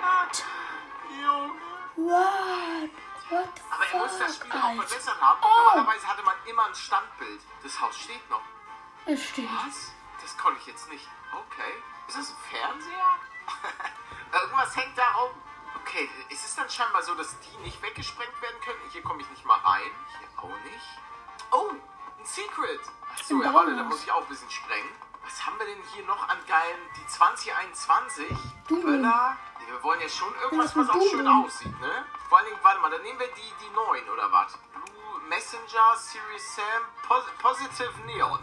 [0.00, 0.44] What?
[1.22, 1.52] Junge.
[1.96, 2.90] What?
[3.28, 4.82] What the Aber er muss das Spiel auch Alter?
[4.82, 5.40] verbessert haben.
[5.42, 5.76] Oh.
[5.76, 7.42] Normalerweise hatte man immer ein Standbild.
[7.62, 8.42] Das Haus steht noch.
[9.06, 9.48] Es steht.
[9.66, 9.92] Was?
[10.22, 11.06] Das konnte ich jetzt nicht.
[11.32, 11.82] Okay.
[12.08, 13.18] Ist das ein Fernseher?
[14.40, 15.30] Irgendwas hängt da rum.
[15.86, 18.80] Okay, ist es dann scheinbar so, dass die nicht weggesprengt werden können?
[18.90, 19.90] Hier komme ich nicht mal rein.
[20.18, 20.88] Hier auch nicht.
[21.50, 21.70] Oh,
[22.18, 22.80] ein Secret.
[23.12, 24.88] Achso, ja, warte, da muss ich auch ein bisschen sprengen.
[25.22, 26.80] Was haben wir denn hier noch an geilen?
[26.96, 28.26] Die 2021.
[28.66, 28.80] Du.
[28.82, 29.36] Böller.
[29.58, 32.06] Nee, Wir wollen ja schon irgendwas, ist was auch schön aussieht, ne?
[32.30, 34.56] Vor allen Dingen, warte mal, dann nehmen wir die, die neuen, oder was?
[34.72, 38.38] Blue Messenger, Series Sam, Pos Positive Neon.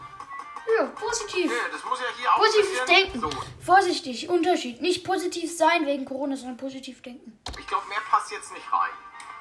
[0.78, 1.52] Ja, positiv.
[1.52, 3.20] Ja, Positives Denken.
[3.20, 3.30] So.
[3.64, 4.82] Vorsichtig, Unterschied.
[4.82, 7.40] Nicht positiv sein wegen Corona, sondern positiv denken.
[7.60, 8.90] Ich glaube, mehr passt jetzt nicht rein.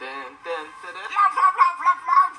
[0.00, 2.32] Lauf, lauf, lauf, lauf, lauf!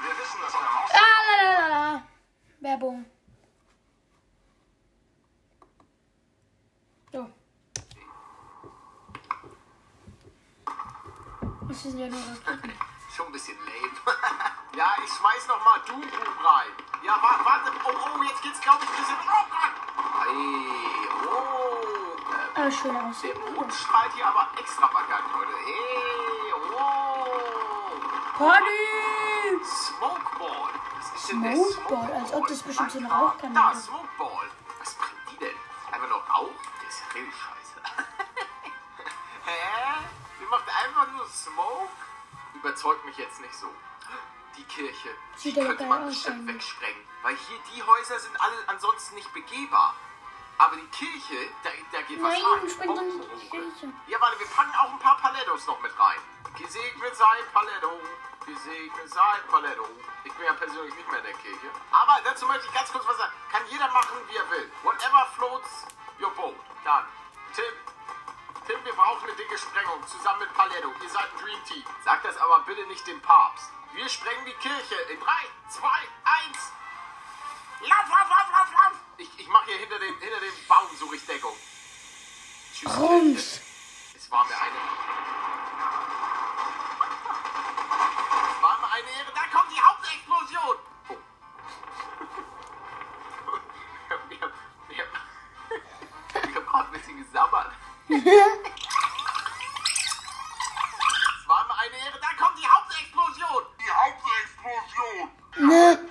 [0.00, 0.90] Wir wissen, dass eine Maus.
[0.94, 2.02] Ah, la, la, la,
[2.60, 3.04] Werbung.
[7.12, 7.30] So.
[11.68, 12.91] Das sind ja nur Raketen.
[13.14, 13.92] Schon ein bisschen lame.
[14.74, 16.72] ja, ich schmeiß noch mal Doom Boom rein.
[17.02, 17.70] Ja, wa warte.
[17.84, 19.16] Oh, oh, jetzt geht's, glaube ich, ein bisschen...
[19.28, 19.74] Oh Gott!
[20.24, 22.16] Hey, oh.
[22.32, 23.20] Äh, Aber schön aus.
[23.20, 25.52] der Mond strahlt hier aber extravagant, Leute.
[25.62, 28.00] Hey, oh.
[28.38, 29.62] Party!
[29.62, 30.70] Smokeball.
[30.96, 34.50] Was ist denn der Smokeball, als ob das bestimmt so eine Alter, Rauchkanone Da, Smokeball.
[34.80, 35.56] Was bringt die denn?
[35.92, 36.48] Einfach nur Rauch?
[36.82, 37.76] Das ist ja richtig scheiße.
[39.44, 39.98] Hä?
[40.40, 41.90] Die macht einfach nur Smoke?
[42.62, 43.68] Überzeugt mich jetzt nicht so.
[44.56, 45.08] Die Kirche.
[45.42, 47.02] Die könnte man bestimmt wegsprengen.
[47.22, 49.94] Weil hier die Häuser sind alle ansonsten nicht begehbar.
[50.58, 52.68] Aber die Kirche, da, da geht was Nein, rein.
[52.70, 53.48] spring doch Oh, nicht in die.
[53.50, 53.92] Kirche.
[54.06, 56.18] Ja, warte, wir packen auch ein paar Palettos noch mit rein.
[56.56, 57.98] Gesegnet sei Paletto,
[58.46, 59.88] gesegnet sei Paletto.
[60.24, 61.66] Ich bin ja persönlich nicht mehr in der Kirche.
[61.90, 63.32] Aber dazu möchte ich ganz kurz was sagen.
[63.50, 64.70] Kann jeder machen, wie er will.
[64.84, 65.86] Whatever floats
[66.20, 66.54] your boat.
[66.84, 67.06] Dann,
[67.56, 67.64] Tim,
[68.72, 70.90] Tim, wir brauchen eine dicke Sprengung, zusammen mit Paletto.
[71.02, 71.84] Ihr seid ein Dream Team.
[72.04, 73.68] Sagt das aber bitte nicht dem Papst.
[73.92, 75.26] Wir sprengen die Kirche in 3,
[75.68, 76.08] 2, 1.
[77.82, 78.94] Lauf, lauf, lauf, lauf, lauf!
[79.18, 81.54] Ich, ich mache hier hinter dem, hinter dem Baum suche ich Deckung.
[82.74, 82.96] Tschüss.
[82.96, 83.60] Rums.
[84.16, 84.72] Es war mir eine.
[88.56, 89.32] Es war mir eine Ehre.
[89.34, 89.42] Da
[98.12, 98.20] Es
[101.48, 102.20] war mir eine Ehre.
[102.20, 103.64] Da kommt die Hauptexplosion!
[103.80, 105.30] Die Hauptexplosion!
[105.56, 106.08] Ne.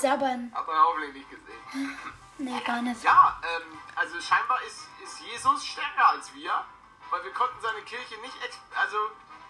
[0.00, 0.52] Sabbern.
[0.54, 1.98] Hat man hoffentlich nicht gesehen.
[2.38, 3.02] Nee, gar nicht.
[3.02, 6.64] Ja, ähm, also scheinbar ist, ist Jesus stärker als wir,
[7.10, 8.34] weil wir konnten seine Kirche nicht,
[8.76, 8.96] also,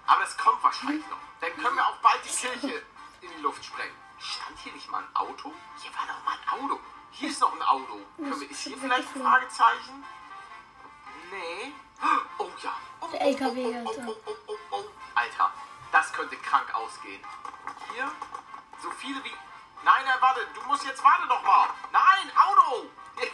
[0.06, 1.18] aber das kommt wahrscheinlich noch.
[1.40, 2.82] Dann können wir auch bald die Kirche
[3.20, 3.94] in die Luft sprengen.
[4.18, 5.52] Stand hier nicht mal ein Auto?
[5.80, 6.80] Hier war doch mal ein Auto.
[7.10, 8.00] Hier ist noch ein Auto.
[8.16, 10.04] Können wir, ist hier vielleicht ein Fragezeichen?
[11.30, 11.72] Nee.
[12.38, 12.72] Oh ja.
[13.00, 14.04] Oh, Der oh, LKW, oh, oh, Alter.
[14.08, 14.84] oh, oh, oh, oh.
[15.14, 15.50] Alter,
[15.92, 17.22] das könnte krank ausgehen.
[17.92, 18.10] Hier,
[18.82, 19.32] so viele wie...
[19.84, 21.68] Nein, nein, warte, du musst jetzt, warte doch mal.
[21.92, 22.86] Nein, Auto.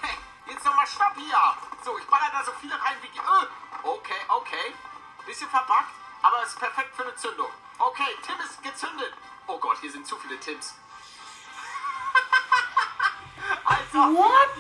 [0.47, 1.36] Jetzt noch mal Stopp hier.
[1.82, 3.09] So, ich baller da so viele rein wie...
[3.09, 3.47] Äh.
[3.82, 4.74] Okay, okay.
[5.26, 5.90] Bisschen verbuggt,
[6.22, 7.51] aber es ist perfekt für eine Zündung.
[7.78, 9.14] Okay, Tim ist gezündet.
[9.47, 10.74] Oh Gott, hier sind zu viele Tims.
[13.64, 14.51] Alter, What?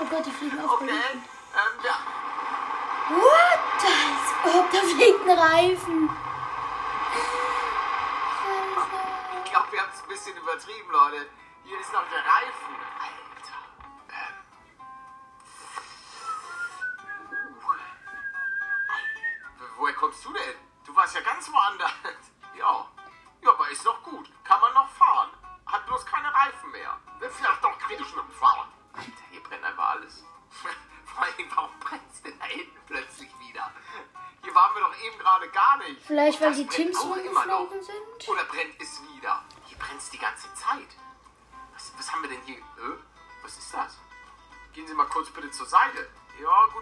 [0.00, 0.80] Oh Gott, die fliegen auf.
[0.80, 1.98] Okay, ähm, ja.
[3.10, 3.60] What?
[3.84, 6.08] Als ob da fliegt ein Reifen.
[9.44, 11.26] Ich glaube, wir haben es ein bisschen übertrieben, Leute.
[11.64, 12.79] Hier ist noch der Reifen.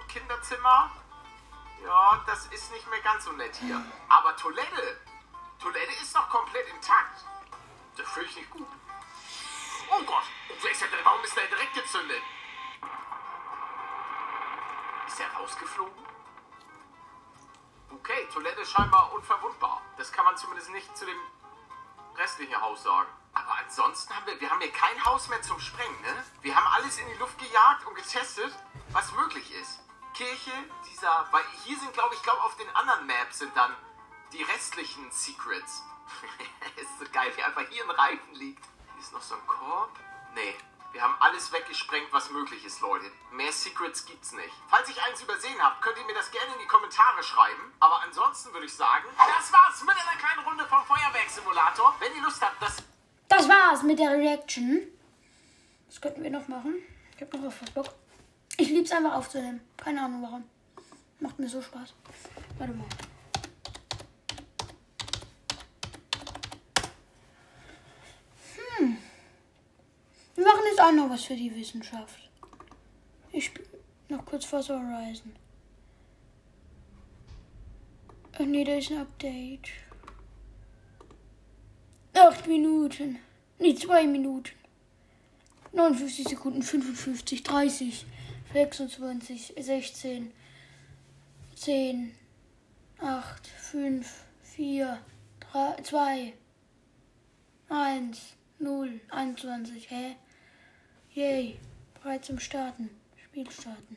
[0.09, 0.91] Kinderzimmer.
[1.85, 3.83] Ja, das ist nicht mehr ganz so nett hier.
[4.09, 5.01] Aber Toilette.
[5.61, 7.25] Toilette ist noch komplett intakt.
[7.97, 8.69] Das fühle ich nicht gut.
[9.91, 10.25] Oh Gott,
[10.61, 12.23] wer ist denn, warum ist der direkt gezündet?
[15.07, 16.07] Ist er rausgeflogen?
[17.91, 19.83] Okay, Toilette scheinbar unverwundbar.
[19.97, 21.19] Das kann man zumindest nicht zu dem
[22.17, 23.09] restlichen Haus sagen.
[23.33, 26.25] Aber ansonsten haben wir, wir haben hier kein Haus mehr zum Sprengen, ne?
[26.43, 28.53] Wir haben alles in die Luft gejagt und getestet,
[28.91, 29.81] was möglich ist.
[30.19, 30.51] Kirche,
[30.91, 33.73] dieser, weil hier sind, glaube ich, glaube auf den anderen Maps sind dann
[34.33, 35.85] die restlichen Secrets.
[36.77, 38.65] ist so geil, wie einfach hier ein Reifen liegt.
[38.95, 39.93] Hier ist noch so ein Korb.
[40.35, 40.57] Nee,
[40.91, 43.05] wir haben alles weggesprengt, was möglich ist, Leute.
[43.31, 44.53] Mehr Secrets gibt's nicht.
[44.67, 47.73] Falls ich eins übersehen habe, könnt ihr mir das gerne in die Kommentare schreiben.
[47.79, 51.95] Aber ansonsten würde ich sagen, das war's mit einer kleinen Runde vom Feuerwerksimulator.
[52.01, 52.83] Wenn ihr Lust habt, das
[53.29, 54.83] Das war's mit der Reaction.
[55.87, 56.75] Was könnten wir noch machen?
[57.15, 57.95] Ich hab noch auf was Bock.
[58.61, 59.61] Ich lieb's einfach aufzunehmen.
[59.77, 60.45] Keine Ahnung warum.
[61.21, 61.95] Macht mir so Spaß.
[62.59, 62.87] Warte mal.
[68.57, 68.99] Hm.
[70.35, 72.19] Wir machen jetzt auch noch was für die Wissenschaft.
[73.31, 73.69] Ich spiele
[74.09, 75.33] noch kurz Forza Horizon.
[78.33, 79.69] Ach nee, da ist ein Update.
[82.15, 83.21] Acht Minuten.
[83.61, 84.51] Nee, zwei Minuten.
[85.73, 88.07] 59 Sekunden, 55, 30,
[88.53, 90.33] 26, 16,
[91.55, 92.15] 10,
[93.01, 94.99] 8, 5, 4,
[95.53, 96.35] 3, 2,
[97.69, 98.19] 1,
[98.59, 99.91] 0, 21.
[99.91, 100.17] Hä?
[101.15, 101.59] Yay.
[101.95, 102.91] Bereit zum Starten.
[103.17, 103.97] Spiel starten.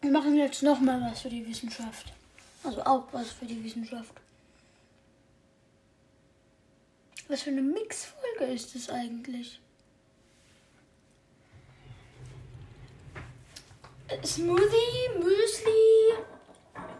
[0.00, 2.12] Wir machen jetzt nochmal was für die Wissenschaft.
[2.64, 4.14] Also auch was für die Wissenschaft.
[7.28, 9.60] Was für eine Mixfolge ist das eigentlich?
[14.24, 16.14] Smoothie, Müsli,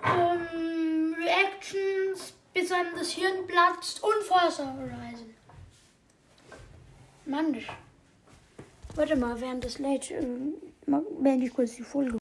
[0.04, 5.34] ähm, Reactions, bis einem das Hirn platzt und Forza Horizon.
[7.24, 7.56] Mann,
[8.94, 10.54] Warte mal, während das lädt, ähm,
[11.20, 12.18] beende ich kurz die Folge.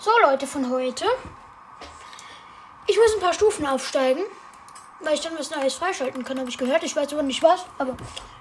[0.00, 1.04] So, Leute von heute.
[2.86, 4.22] Ich muss ein paar Stufen aufsteigen.
[5.02, 6.84] Weil ich dann was Neues freischalten kann, habe ich gehört.
[6.84, 7.96] Ich weiß aber nicht was, aber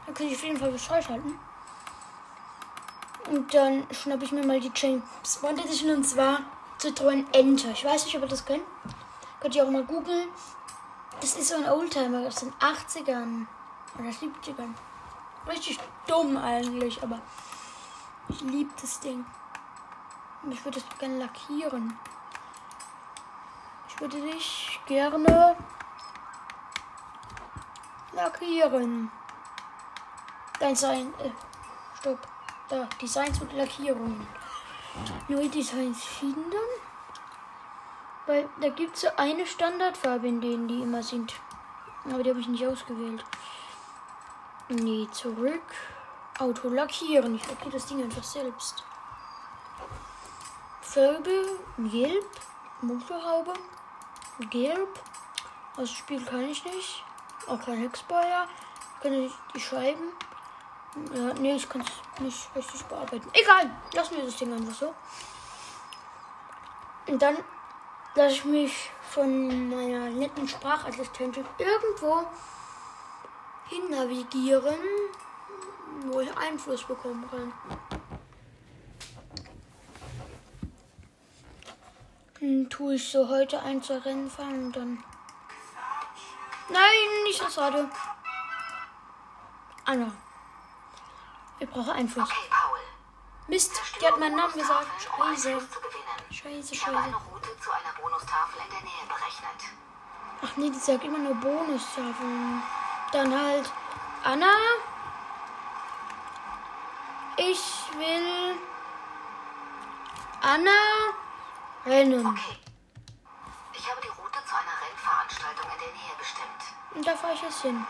[0.05, 1.39] dann kann ich auf jeden Fall was freischalten.
[3.30, 6.39] Und dann schnappe ich mir mal die James Bond Edition und zwar
[6.80, 7.72] Citroën Enter.
[7.72, 8.63] Ich weiß nicht, ob ihr das kennt.
[9.39, 10.30] Könnt ihr auch mal googeln.
[11.19, 13.45] Das ist so ein Oldtimer aus den 80ern
[13.97, 14.74] oder 70ern.
[15.47, 17.19] Richtig dumm eigentlich, aber
[18.28, 19.26] ich liebe das Ding.
[20.43, 21.97] Und ich würde es gerne lackieren.
[23.88, 25.55] Ich würde dich gerne
[28.13, 29.11] lackieren.
[30.59, 31.30] Dein Sein, äh,
[31.99, 32.30] stopp.
[32.72, 34.26] Da, Designs und Lackierungen.
[35.28, 36.53] Neue Designs finden.
[38.26, 41.34] Weil da gibt es so eine Standardfarbe, in denen die immer sind.
[42.09, 43.26] Aber die habe ich nicht ausgewählt.
[44.69, 45.61] Nee, zurück.
[46.39, 47.36] Auto lackieren.
[47.36, 48.86] Ich lackiere das Ding einfach selbst.
[50.80, 52.26] Farbe, gelb.
[52.82, 53.53] Motorhaube,
[54.49, 54.97] gelb.
[55.76, 57.03] Das Spiel kann ich nicht.
[57.47, 58.47] Auch kein Hexboiler.
[59.01, 60.13] Kann ich die Scheiben.
[61.14, 63.30] Ja, nee, ich kann es nicht richtig bearbeiten.
[63.34, 64.94] Egal, lassen wir das Ding einfach so.
[67.08, 67.38] Und dann
[68.16, 72.26] lasse ich mich von meiner netten Sprachassistentin irgendwo
[73.70, 74.80] hin navigieren,
[76.08, 77.54] wo ich Einfluss bekommen kann.
[82.39, 85.04] Dann tue ich so heute ein, zwei Rennen fahren und dann.
[86.70, 87.88] Nein, nicht das Radio.
[89.86, 90.12] Anna.
[91.62, 92.28] Ich brauche Einfluss.
[92.28, 92.80] Okay, Paul.
[93.47, 94.88] Mist, die hat meinen Namen gesagt.
[94.99, 95.62] Scheiße.
[96.32, 97.16] Scheiße, Ich scheiße.
[100.43, 102.64] Ach nee, die sagt immer nur Bonustafeln.
[103.12, 103.72] Dann halt
[104.24, 104.55] Anna.
[107.38, 107.62] Ich
[107.95, 108.57] will
[110.41, 110.72] Anna
[111.86, 112.26] rennen.
[112.26, 112.57] Okay.
[113.74, 116.95] Ich habe die Route zu einer Rennveranstaltung in der Nähe bestimmt.
[116.95, 117.86] Und da fahre ich jetzt hin.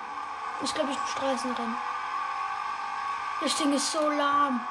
[0.61, 1.90] Ist, glaube ich, ein Straßenrennen.
[3.41, 4.61] Das Ding ist so lahm.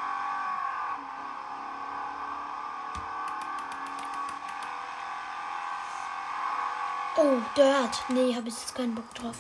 [7.17, 8.05] Oh, Dirt.
[8.11, 9.37] Nee, habe ich jetzt keinen Bock drauf.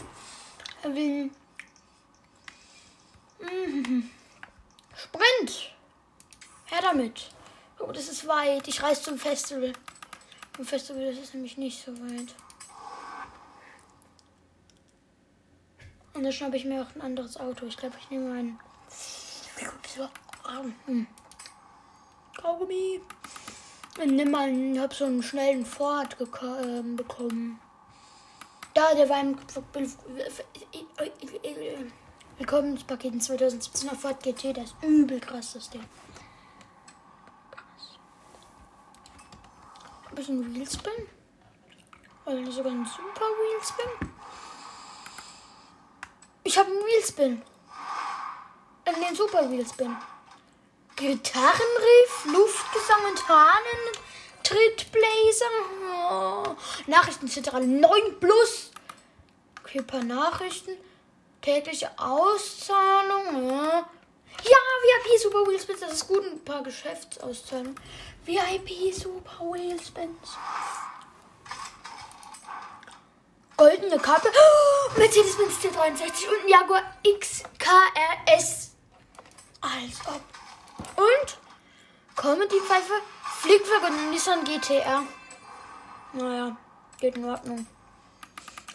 [0.82, 1.30] Will.
[3.38, 4.10] Mhm.
[4.96, 5.72] Sprint.
[6.66, 7.30] Her damit.
[7.78, 8.66] Oh, das ist weit.
[8.66, 9.72] Ich reise zum Festival.
[10.58, 12.34] Im Festival ist es nämlich nicht so weit.
[16.14, 17.66] Und dann schnappe ich mir auch ein anderes Auto.
[17.66, 18.58] Ich glaube, ich nehme
[20.44, 20.74] ein.
[20.86, 21.06] Hm.
[22.40, 23.00] Kaugummi.
[24.04, 25.66] Nimm mal, ich habe so einen schnellen
[26.18, 27.60] geko- ähm, bekommen.
[28.72, 29.36] Da, der war im
[32.38, 34.52] Willkommenspaket in 2017 auf Ford GT.
[34.56, 35.84] Das ist übel krass, das Ding.
[40.08, 40.92] Ein bisschen Wheelspin.
[42.24, 44.10] Oder sogar ein super Wheelspin.
[46.44, 47.42] Ich habe einen Wheelspin.
[48.90, 49.96] Äh, Den Super Wheelspin.
[50.96, 53.82] Gitarrenriff, Luftgesang und Hahnen,
[54.42, 55.46] Trittbläser,
[56.10, 56.56] oh.
[56.86, 58.70] Nachrichtenzentrale 9 plus.
[59.86, 60.72] Paar Nachrichten.
[61.40, 63.48] Tägliche Auszahlung.
[63.48, 63.86] Ja,
[64.42, 66.24] ja VIP Super Wheelspins, das ist gut.
[66.24, 67.76] Ein paar Geschäftsauszahlungen.
[68.24, 70.36] VIP Super Wheelspins.
[73.56, 74.28] Goldene Kappe.
[74.28, 78.69] Oh, Mercedes-Benz C63 und Jaguar XKRS.
[79.60, 80.22] Als ob.
[80.96, 81.38] Und
[82.16, 82.94] Comedy-Pfeife,
[83.40, 85.02] Flickwerk und Nissan GTR.
[86.12, 86.56] Naja,
[86.98, 87.66] geht in Ordnung.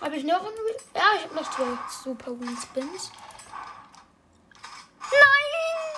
[0.01, 0.55] Habe ich noch einen?
[0.93, 1.65] Ja, ich habe noch zwei
[2.03, 3.11] Super Wheelspins.
[4.99, 5.49] Nein,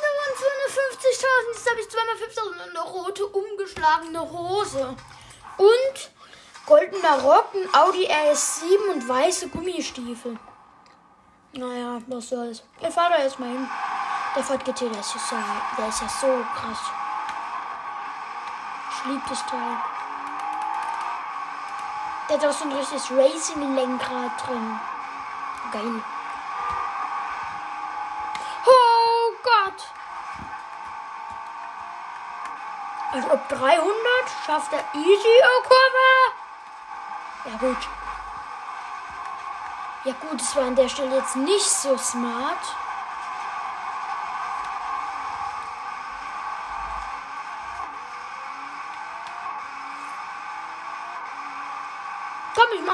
[0.02, 1.54] da waren 250.000.
[1.54, 4.96] Jetzt habe ich zweimal 5.000 und eine rote umgeschlagene Hose.
[5.58, 6.12] Und
[6.66, 10.38] goldener Rock, ein Audi RS7 und weiße Gummistiefel.
[11.54, 12.64] Naja, was soll's.
[12.80, 13.68] Ich fahre da jetzt mal hin.
[14.36, 15.36] Der Ford GT, der ist, ja so,
[15.78, 16.80] der ist ja so krass.
[18.92, 19.78] Ich liebe das Teil.
[22.30, 24.80] Der hat auch so ein richtiges Racing-Lenkrad drin.
[25.72, 26.04] Geil.
[28.66, 29.86] Oh Gott.
[33.14, 33.90] Als ob 300
[34.46, 36.34] schafft er easy oh Kurve.
[37.46, 37.88] Ja gut.
[40.04, 42.76] Ja gut, es war an der Stelle jetzt nicht so smart.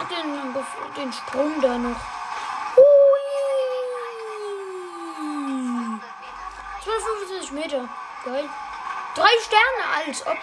[0.03, 0.55] Mach den,
[0.95, 1.95] den Sprung da noch.
[2.75, 2.83] Hui.
[6.83, 7.89] 250 Meter.
[8.25, 8.49] Geil.
[9.15, 10.37] Drei Sterne, als ob.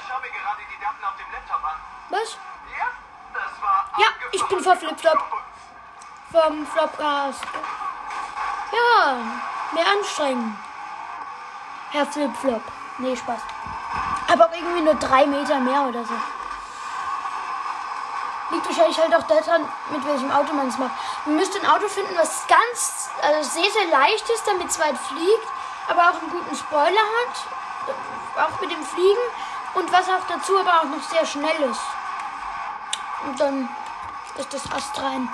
[2.10, 2.38] Was?
[3.98, 5.18] Ja, ich bin vor Flipflop.
[6.32, 7.44] Vom Flopcast.
[8.72, 9.16] Ja,
[9.72, 10.58] mehr anstrengen.
[11.90, 12.62] Herr Flipflop.
[12.98, 13.40] Nee, Spaß.
[14.32, 16.14] Aber auch irgendwie nur drei Meter mehr oder so.
[18.70, 20.92] Wahrscheinlich halt auch daran, mit welchem Auto man es macht.
[21.24, 24.96] Man müsste ein Auto finden, was ganz, also sehr, sehr leicht ist, damit es weit
[24.96, 25.48] fliegt,
[25.88, 28.46] aber auch einen guten Spoiler hat.
[28.46, 29.20] Auch mit dem Fliegen.
[29.74, 31.80] Und was auch dazu aber auch noch sehr schnell ist.
[33.24, 33.68] Und dann
[34.36, 35.28] ist das Ast rein.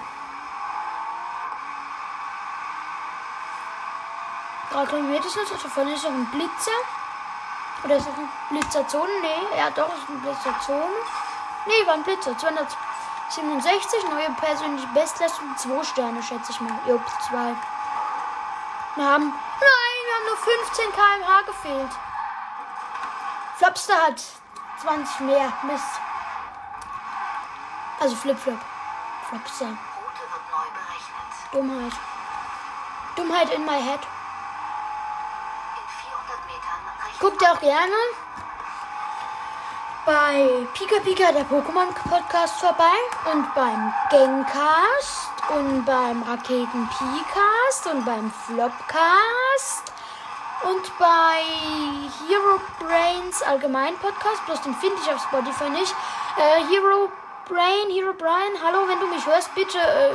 [4.73, 6.71] Drei Kilometer sind es, also vorne ist noch ein Blitzer.
[7.85, 9.13] Oder ist das eine Blitzerzone?
[9.21, 10.97] Nee, ja doch, ist eine Blitzerzone.
[11.67, 12.35] Nee, war ein Blitzer.
[13.31, 16.79] 267, neue persönliche Bestleistung, 2 Sterne, schätze ich mal.
[16.87, 17.55] Jupp, 2.
[18.95, 19.25] Wir haben.
[19.25, 21.93] Nein, wir haben nur 15 km/h gefehlt.
[23.57, 24.23] Flopster hat
[24.81, 25.53] 20 mehr.
[25.63, 26.01] Mist.
[28.01, 28.61] Also Flip-Flop.
[29.29, 29.77] Flopster.
[31.53, 31.93] Dummheit.
[33.17, 34.01] Dummheit in my head.
[35.75, 37.95] In 400 Metern rechts Guckt ihr auch gerne
[40.07, 42.97] bei Pika Pika, der Pokémon Podcast, vorbei
[43.33, 49.93] und beim Gangcast und beim Raketen Picast und beim Flopcast
[50.63, 51.43] und bei
[52.29, 55.95] Hero Brains allgemein Podcast, bloß den finde ich auf Spotify nicht.
[56.39, 57.11] Äh, Hero
[57.49, 60.15] Brain, Hero Brian, hallo, wenn du mich hörst, bitte äh,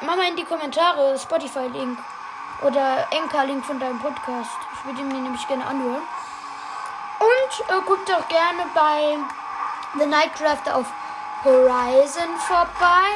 [0.00, 1.98] mach mal in die Kommentare Spotify-Link
[2.62, 4.58] oder Enka-Link von deinem Podcast.
[4.74, 6.02] Ich würde ihn mir nämlich gerne anhören.
[7.24, 9.16] Und äh, guckt auch gerne bei
[9.98, 10.86] The Nightcrafter auf
[11.42, 13.12] Horizon vorbei.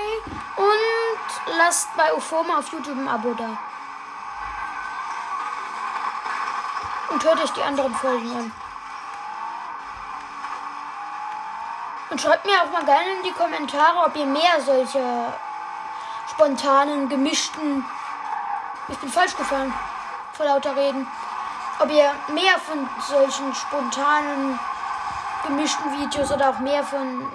[0.57, 3.59] Und lasst bei Ufoma auf YouTube ein Abo da.
[7.11, 8.53] Und hört euch die anderen Folgen an.
[12.11, 15.33] Und schreibt mir auch mal gerne in die Kommentare, ob ihr mehr solche
[16.31, 17.85] spontanen, gemischten.
[18.89, 19.75] Ich bin falsch gefahren.
[20.33, 21.07] Vor lauter Reden
[21.81, 24.59] ob ihr mehr von solchen spontanen
[25.47, 27.31] gemischten Videos oder auch mehr von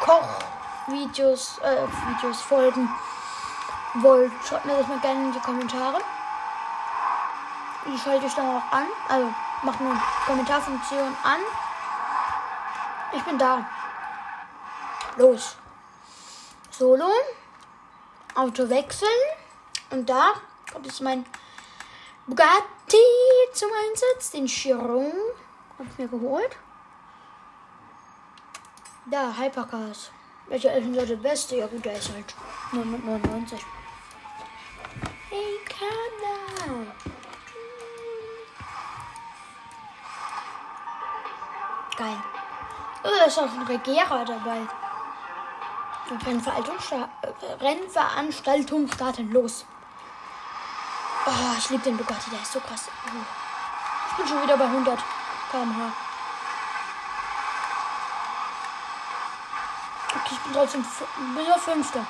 [0.00, 2.88] Kochvideos, äh, Videos folgen
[3.94, 4.32] wollt.
[4.46, 6.00] Schreibt mir das mal gerne in die Kommentare.
[7.94, 8.86] Ich schalte euch dann auch an.
[9.08, 9.32] Also
[9.62, 11.40] macht eine Kommentarfunktion an.
[13.12, 13.64] Ich bin da.
[15.16, 15.56] Los.
[16.70, 17.10] Solo.
[18.34, 19.08] Auto wechseln.
[19.90, 20.32] Und da
[20.70, 21.24] kommt jetzt mein
[22.26, 22.96] Bugatti
[23.52, 24.32] zum Einsatz.
[24.32, 25.12] Den Chiron.
[25.78, 26.56] Hab ich mir geholt.
[29.06, 30.10] Da, Hypercars.
[30.48, 31.56] Welcher ist denn so der beste?
[31.56, 32.34] Ja gut, der ist halt
[32.72, 33.64] 999.
[35.30, 36.86] Hey, Kana.
[41.96, 42.16] Geil.
[43.04, 44.66] Oh, da ist auch ein Regierer dabei.
[46.24, 46.76] Rennveranstaltung,
[47.60, 49.64] Rennveranstaltung starten los.
[51.28, 52.88] Oh, ich liebe den Bugatti, der ist so krass.
[53.06, 53.10] Oh.
[54.10, 54.96] Ich bin schon wieder bei 100
[55.50, 55.92] km/h.
[60.14, 62.06] Okay, ich bin trotzdem bis Fünfter.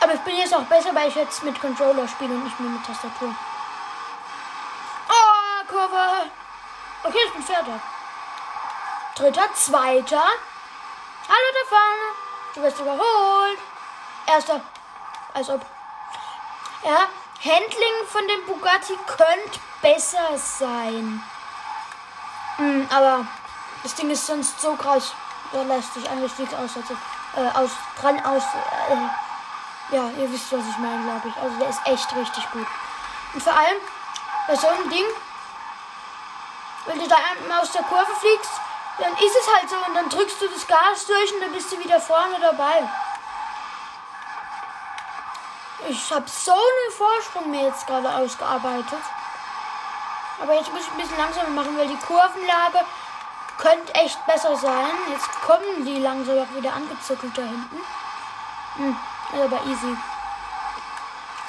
[0.00, 2.70] Aber ich bin jetzt auch besser, weil ich jetzt mit Controller spiele und nicht mehr
[2.70, 3.34] mit Tastatur.
[5.08, 6.30] Oh, Kurve.
[7.02, 7.80] Okay, ich bin Vierter.
[9.16, 10.22] Dritter, Zweiter.
[11.28, 12.14] Hallo da vorne.
[12.54, 13.58] Du wirst überholt.
[14.26, 14.60] Erster.
[15.34, 15.66] Als ob.
[16.82, 17.08] Ja,
[17.44, 21.22] Handling von dem Bugatti könnte besser sein.
[22.56, 23.26] Hm, aber
[23.82, 25.14] das Ding ist sonst so krass.
[25.52, 26.96] Da lässt sich eigentlich nichts aussetzen.
[27.36, 27.70] Äh, aus,
[28.00, 28.42] dran aus.
[28.42, 31.36] Äh, ja, ihr wisst, was ich meine, glaube ich.
[31.42, 32.66] Also der ist echt richtig gut.
[33.34, 33.78] Und vor allem
[34.46, 35.06] bei so einem Ding,
[36.86, 38.52] wenn du da einmal aus der Kurve fliegst,
[38.98, 41.70] dann ist es halt so und dann drückst du das Gas durch und dann bist
[41.72, 42.88] du wieder vorne dabei.
[45.88, 49.00] Ich habe so einen Vorsprung mir jetzt gerade ausgearbeitet.
[50.42, 52.84] Aber jetzt muss ich ein bisschen langsamer machen, weil die Kurvenlage
[53.58, 54.94] könnte echt besser sein.
[55.10, 57.80] Jetzt kommen die langsam auch wieder angezuckelt da hinten.
[58.76, 58.96] Hm,
[59.34, 59.96] ist aber easy.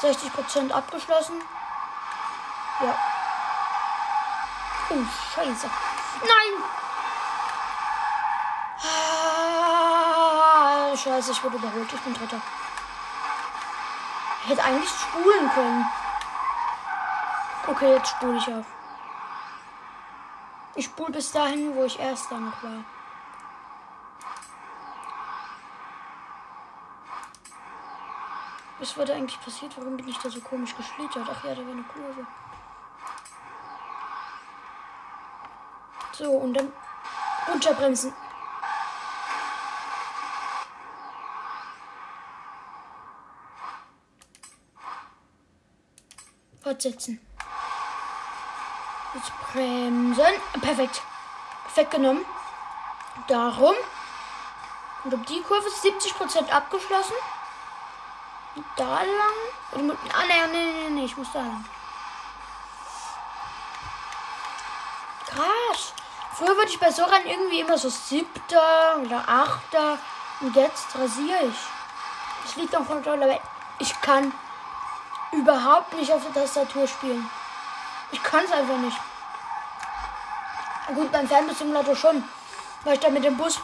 [0.02, 1.42] 60% abgeschlossen.
[2.82, 2.96] Ja.
[4.90, 5.06] Oh,
[5.36, 5.70] scheiße.
[6.22, 6.64] Nein!
[8.84, 11.94] Ah, scheiße, ich wurde überholt.
[11.94, 12.42] Ich bin Dritter.
[14.46, 15.86] Hätte eigentlich spulen können.
[17.68, 18.66] Okay, jetzt spule ich auf.
[20.76, 22.84] Ich spule bis dahin, wo ich erster noch war.
[28.80, 29.78] Was wurde eigentlich passiert?
[29.78, 31.28] Warum bin ich da so komisch geschlittert?
[31.32, 32.26] Ach ja, da war eine Kurve.
[36.14, 36.72] So, und dann
[37.48, 38.12] runterbremsen.
[46.72, 47.20] Fortsetzen.
[49.14, 50.62] Jetzt bremsen.
[50.62, 51.02] Perfekt.
[51.66, 52.26] Perfekt genommen.
[53.28, 53.76] Darum.
[55.04, 57.16] Und um die Kurve ist 70% abgeschlossen.
[58.56, 59.38] Und da lang.
[59.74, 61.66] Oder mit, ah, nee, nee, nee, nee, ich muss da lang.
[65.26, 65.94] Krass.
[66.36, 69.98] Früher würde ich bei so Rennen irgendwie immer so siebter oder achter.
[70.40, 71.60] Und jetzt rasiere ich.
[72.46, 73.40] Das liegt am Controller, aber
[73.80, 74.32] ich kann
[75.32, 77.30] überhaupt nicht auf der Tastatur spielen.
[78.12, 78.98] Ich kann es einfach nicht.
[80.94, 82.24] Gut, beim Fernbus-Simulator schon,
[82.84, 83.60] weil ich da mit dem Bus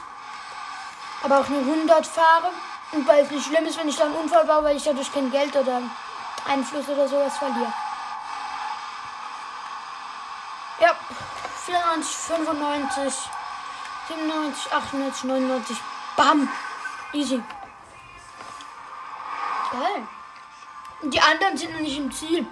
[1.24, 2.52] aber auch nur 100 fahre.
[2.94, 5.12] Und weil es nicht schlimm ist, wenn ich da einen Unfall baue, weil ich dadurch
[5.12, 5.82] kein Geld oder
[6.48, 7.74] Einfluss oder sowas verliere.
[10.80, 10.92] Ja,
[11.66, 13.30] 94, 95,
[14.08, 15.78] 97, 98, 99.
[16.16, 16.50] Bam!
[17.12, 17.44] Easy.
[19.72, 20.08] Geil.
[21.04, 22.46] Die anderen sind noch nicht im Ziel.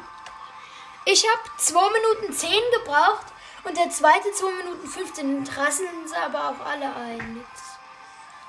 [1.06, 3.26] Ich habe 2 Minuten 10 gebraucht
[3.64, 5.50] und der zweite 2 Minuten 15.
[5.56, 7.44] Rasseln sie aber auch alle ein.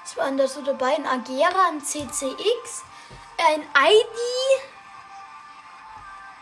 [0.03, 0.95] Was waren da so dabei?
[0.95, 2.85] Ein Agera, ein CCX,
[3.39, 4.19] ein ID,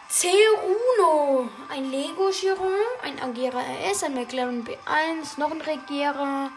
[0.09, 6.50] Ceruno, ein Lego Chiron, ein Agera RS, ein McLaren B1, noch ein Regera,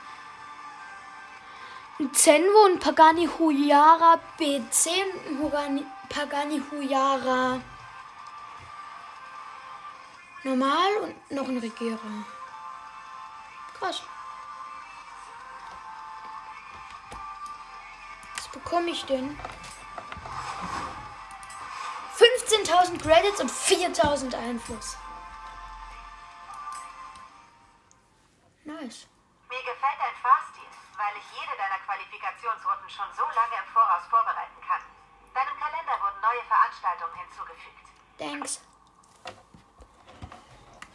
[1.99, 4.89] ein Zenvo, ein Pagani Huyara B10,
[5.55, 7.61] ein Pagani Huyara
[10.47, 12.25] normal und noch ein Regierer.
[13.77, 14.01] Krass.
[18.35, 19.37] Was bekomme ich denn?
[22.17, 24.97] 15.000 Credits und 4.000 Einfluss.
[28.63, 29.07] Nice.
[29.49, 34.61] Mir gefällt dein Fahrstil, weil ich jede deiner Qualifikationsrunden schon so lange im Voraus vorbereiten
[34.67, 34.96] kann.
[35.37, 37.85] Deinem Kalender wurden neue Veranstaltungen hinzugefügt.
[38.17, 38.61] Thanks.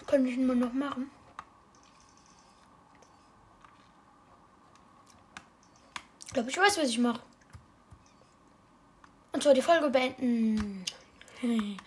[0.05, 1.13] Kann ich mal noch machen?
[6.27, 7.21] Ich glaube, ich weiß, was ich mache.
[9.31, 10.85] Und zwar die Folge beenden.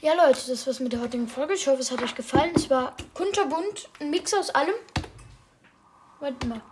[0.00, 1.54] Ja, Leute, das war's mit der heutigen Folge.
[1.54, 2.52] Ich hoffe, es hat euch gefallen.
[2.54, 4.76] Es war kunterbunt, ein Mix aus allem.
[6.20, 6.62] Warte mal.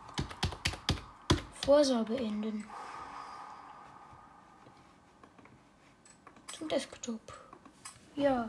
[1.64, 2.70] Cursor beenden.
[6.57, 7.20] Zum Desktop.
[8.14, 8.48] Ja.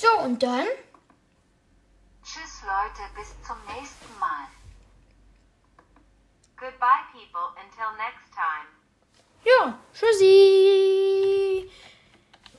[0.00, 0.66] So, und dann?
[2.22, 4.46] Tschüss Leute, bis zum nächsten Mal.
[6.56, 8.68] Goodbye people, until next time.
[9.44, 11.68] Ja, tschüssi.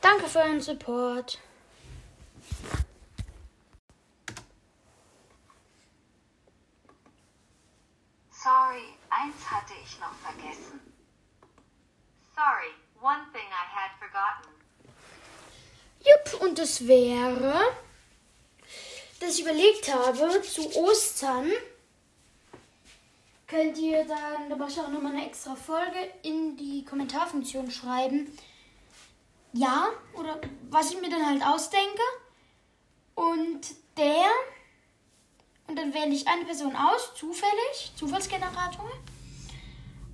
[0.02, 1.40] Danke für euren Support.
[8.32, 10.82] Sorry, eins hatte ich noch vergessen.
[12.36, 14.52] Sorry, one thing I had forgotten.
[16.88, 17.60] Wäre,
[19.20, 21.52] dass ich überlegt habe, zu Ostern
[23.48, 28.36] könnt ihr dann, da mache ich auch nochmal eine extra Folge, in die Kommentarfunktion schreiben.
[29.54, 32.02] Ja, oder was ich mir dann halt ausdenke.
[33.14, 33.62] Und
[33.98, 34.26] der,
[35.68, 38.90] und dann wähle ich eine Person aus, zufällig, Zufallsgenerator.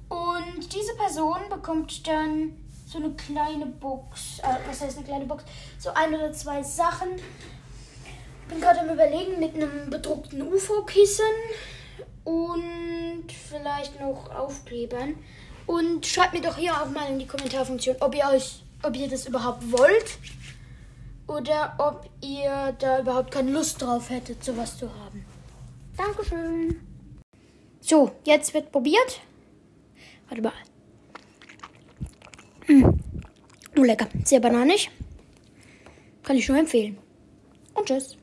[0.10, 4.40] Und diese Person bekommt dann so eine kleine Box.
[4.40, 5.44] Äh, was heißt eine kleine Box?
[5.78, 7.10] So ein oder zwei Sachen.
[7.16, 11.26] Ich bin gerade am Überlegen mit einem bedruckten UFO-Kissen
[12.24, 15.16] und vielleicht noch Aufklebern.
[15.66, 19.10] Und schreibt mir doch hier auch mal in die Kommentarfunktion, ob ihr euch, ob ihr
[19.10, 20.18] das überhaupt wollt
[21.28, 25.26] oder ob ihr da überhaupt keine Lust drauf hättet, sowas zu haben.
[25.98, 26.80] Dankeschön.
[27.82, 29.20] So, jetzt wird probiert.
[30.30, 30.54] Warte mal.
[32.68, 32.86] Mm.
[33.78, 34.08] Oh, lecker.
[34.24, 34.90] Sehr bananig.
[36.24, 36.98] Kann ich nur empfehlen.
[37.74, 38.18] Und tschüss.